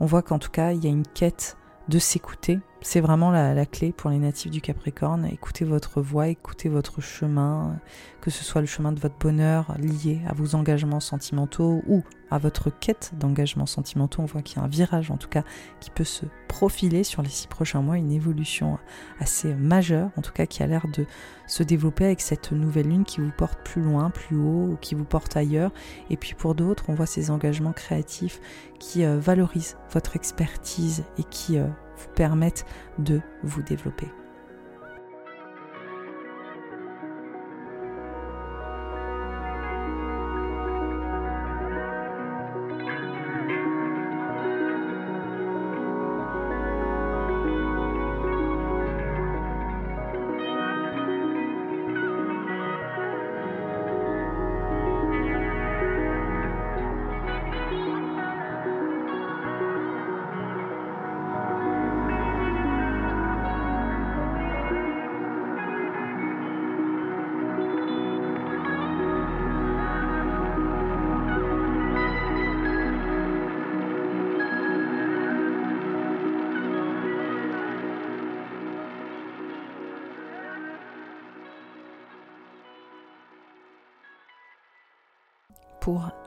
[0.00, 1.56] On voit qu'en tout cas, il y a une quête
[1.88, 2.58] de s'écouter.
[2.82, 5.28] C'est vraiment la, clé pour les natifs du Capricorne.
[5.32, 7.80] Écoutez votre voix, écoutez votre chemin,
[8.20, 12.38] que ce soit le chemin de votre bonheur lié à vos engagements sentimentaux ou à
[12.38, 14.22] votre quête d'engagements sentimentaux.
[14.22, 15.42] On voit qu'il y a un virage en tout cas
[15.80, 18.78] qui peut se profiler sur les six prochains mois, une évolution
[19.20, 21.06] assez majeure, en tout cas qui a l'air de
[21.46, 24.94] se développer avec cette nouvelle lune qui vous porte plus loin, plus haut ou qui
[24.94, 25.72] vous porte ailleurs.
[26.10, 28.40] Et puis pour d'autres, on voit ces engagements créatifs
[28.78, 31.66] qui euh, valorisent votre expertise et qui euh,
[31.96, 32.66] vous permettent
[32.98, 34.08] de vous développer.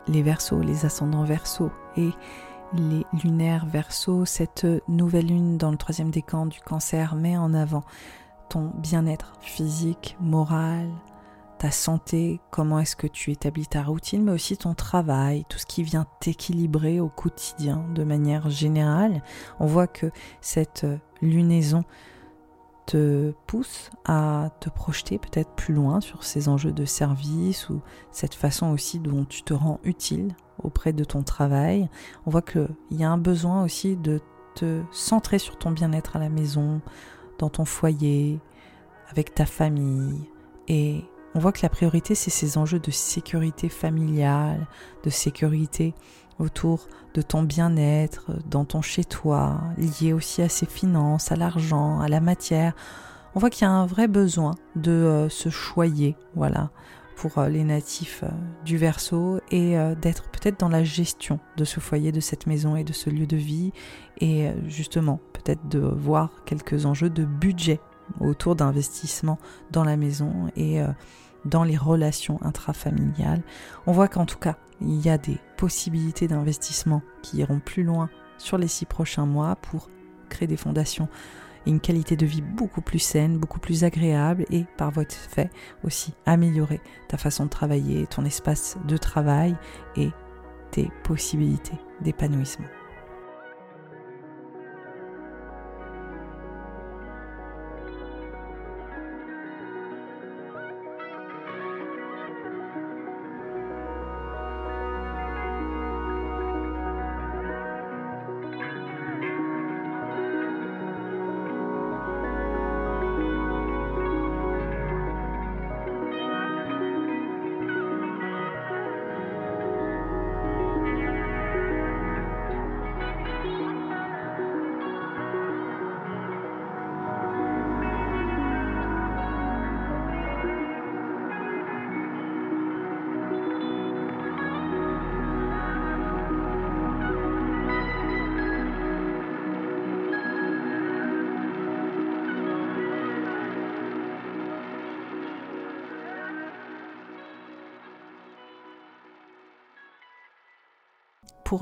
[0.07, 2.09] Les versos, les ascendants versos et
[2.73, 7.83] les lunaires versos, cette nouvelle lune dans le troisième décan du cancer met en avant
[8.49, 10.89] ton bien-être physique, moral,
[11.59, 15.65] ta santé, comment est-ce que tu établis ta routine, mais aussi ton travail, tout ce
[15.65, 19.21] qui vient t'équilibrer au quotidien de manière générale.
[19.59, 20.87] On voit que cette
[21.21, 21.83] lunaison
[23.47, 27.81] pousse à te projeter peut-être plus loin sur ces enjeux de service ou
[28.11, 31.89] cette façon aussi dont tu te rends utile auprès de ton travail.
[32.25, 34.21] On voit qu'il y a un besoin aussi de
[34.55, 36.81] te centrer sur ton bien-être à la maison,
[37.37, 38.39] dans ton foyer,
[39.09, 40.29] avec ta famille.
[40.67, 44.67] Et on voit que la priorité, c'est ces enjeux de sécurité familiale,
[45.03, 45.93] de sécurité
[46.39, 52.07] autour de ton bien-être, dans ton chez-toi, lié aussi à ses finances, à l'argent, à
[52.07, 52.73] la matière.
[53.35, 56.71] On voit qu'il y a un vrai besoin de euh, se choyer, voilà,
[57.15, 58.29] pour euh, les natifs euh,
[58.65, 62.83] du Verseau et d'être peut-être dans la gestion de ce foyer, de cette maison et
[62.83, 63.71] de ce lieu de vie
[64.21, 67.79] et justement peut-être de voir quelques enjeux de budget
[68.19, 69.37] autour d'investissement
[69.71, 70.81] dans la maison et
[71.45, 73.43] dans les relations intrafamiliales.
[73.87, 78.09] On voit qu'en tout cas, il y a des possibilités d'investissement qui iront plus loin
[78.37, 79.89] sur les six prochains mois pour
[80.29, 81.09] créer des fondations
[81.65, 85.49] et une qualité de vie beaucoup plus saine, beaucoup plus agréable et par votre fait
[85.83, 89.55] aussi améliorer ta façon de travailler, ton espace de travail
[89.97, 90.09] et
[90.71, 92.67] tes possibilités d'épanouissement.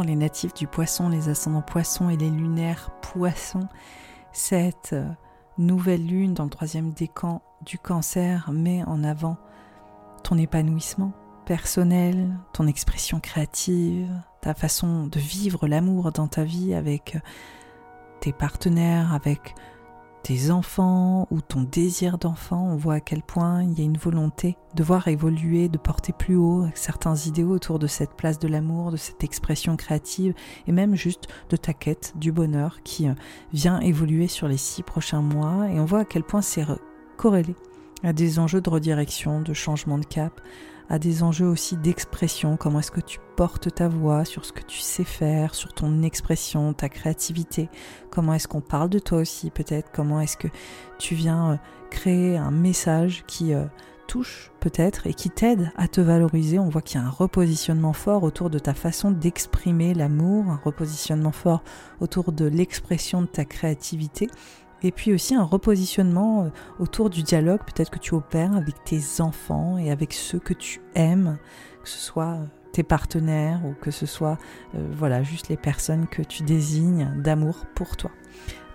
[0.04, 3.68] Les natifs du poisson, les ascendants poissons et les lunaires poissons,
[4.32, 5.08] cette euh,
[5.58, 9.38] nouvelle lune dans le troisième décan du cancer met en avant
[10.24, 11.14] ton épanouissement
[11.46, 14.10] personnel, ton expression créative,
[14.42, 17.20] ta façon de vivre l'amour dans ta vie avec euh,
[18.20, 19.56] tes partenaires, avec
[20.24, 23.98] tes enfants ou ton désir d'enfant, on voit à quel point il y a une
[23.98, 28.48] volonté de voir évoluer, de porter plus haut certains idéaux autour de cette place de
[28.48, 30.34] l'amour, de cette expression créative
[30.68, 33.14] et même juste de ta quête du bonheur qui euh,
[33.54, 35.70] vient évoluer sur les six prochains mois.
[35.70, 36.66] Et on voit à quel point c'est
[37.16, 37.56] corrélé
[38.04, 40.42] à des enjeux de redirection, de changement de cap,
[40.90, 44.64] à des enjeux aussi d'expression, comment est-ce que tu portes ta voix sur ce que
[44.64, 47.70] tu sais faire, sur ton expression, ta créativité,
[48.10, 50.48] comment est-ce qu'on parle de toi aussi peut-être, comment est-ce que
[50.98, 51.58] tu viens euh,
[51.90, 53.66] créer un message qui euh,
[54.08, 56.58] touche peut-être et qui t'aide à te valoriser.
[56.60, 60.60] On voit qu'il y a un repositionnement fort autour de ta façon d'exprimer l'amour, un
[60.64, 61.64] repositionnement fort
[62.00, 64.30] autour de l'expression de ta créativité
[64.84, 66.50] et puis aussi un repositionnement euh,
[66.80, 70.82] autour du dialogue peut-être que tu opères avec tes enfants et avec ceux que tu
[70.96, 71.38] aimes,
[71.82, 74.38] que ce soit euh, tes partenaires ou que ce soit
[74.76, 78.12] euh, voilà juste les personnes que tu désignes d'amour pour toi.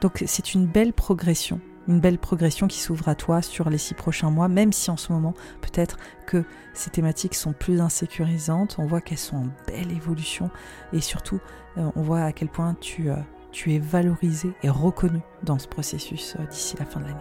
[0.00, 3.94] Donc c'est une belle progression, une belle progression qui s'ouvre à toi sur les six
[3.94, 5.96] prochains mois, même si en ce moment peut-être
[6.26, 6.44] que
[6.74, 10.50] ces thématiques sont plus insécurisantes, on voit qu'elles sont en belle évolution
[10.92, 11.38] et surtout
[11.76, 13.11] on voit à quel point tu
[13.53, 17.20] tu es valorisé et reconnu dans ce processus euh, d'ici la fin de l'année.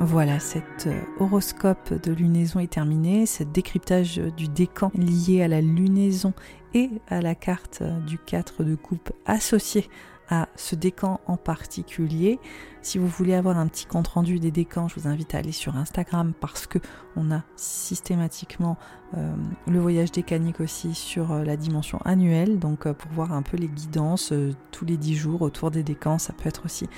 [0.00, 5.60] Voilà, cet euh, horoscope de lunaison est terminé, ce décryptage du décan lié à la
[5.60, 6.32] lunaison
[6.72, 9.88] et à la carte euh, du 4 de coupe associé
[10.30, 12.38] à ce décan en particulier.
[12.82, 15.52] Si vous voulez avoir un petit compte rendu des décans, je vous invite à aller
[15.52, 16.78] sur Instagram parce que
[17.16, 18.76] on a systématiquement
[19.16, 19.34] euh,
[19.66, 22.58] le voyage décanique aussi sur euh, la dimension annuelle.
[22.58, 24.32] Donc euh, pour voir un peu les guidances
[24.70, 26.88] tous les 10 jours autour des décans, ça peut être aussi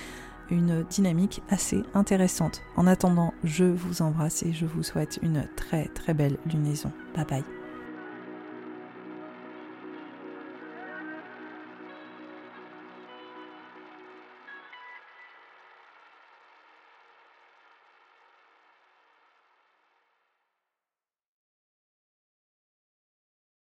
[0.51, 2.63] une dynamique assez intéressante.
[2.77, 6.91] En attendant, je vous embrasse et je vous souhaite une très très belle lunaison.
[7.15, 7.60] Bye bye.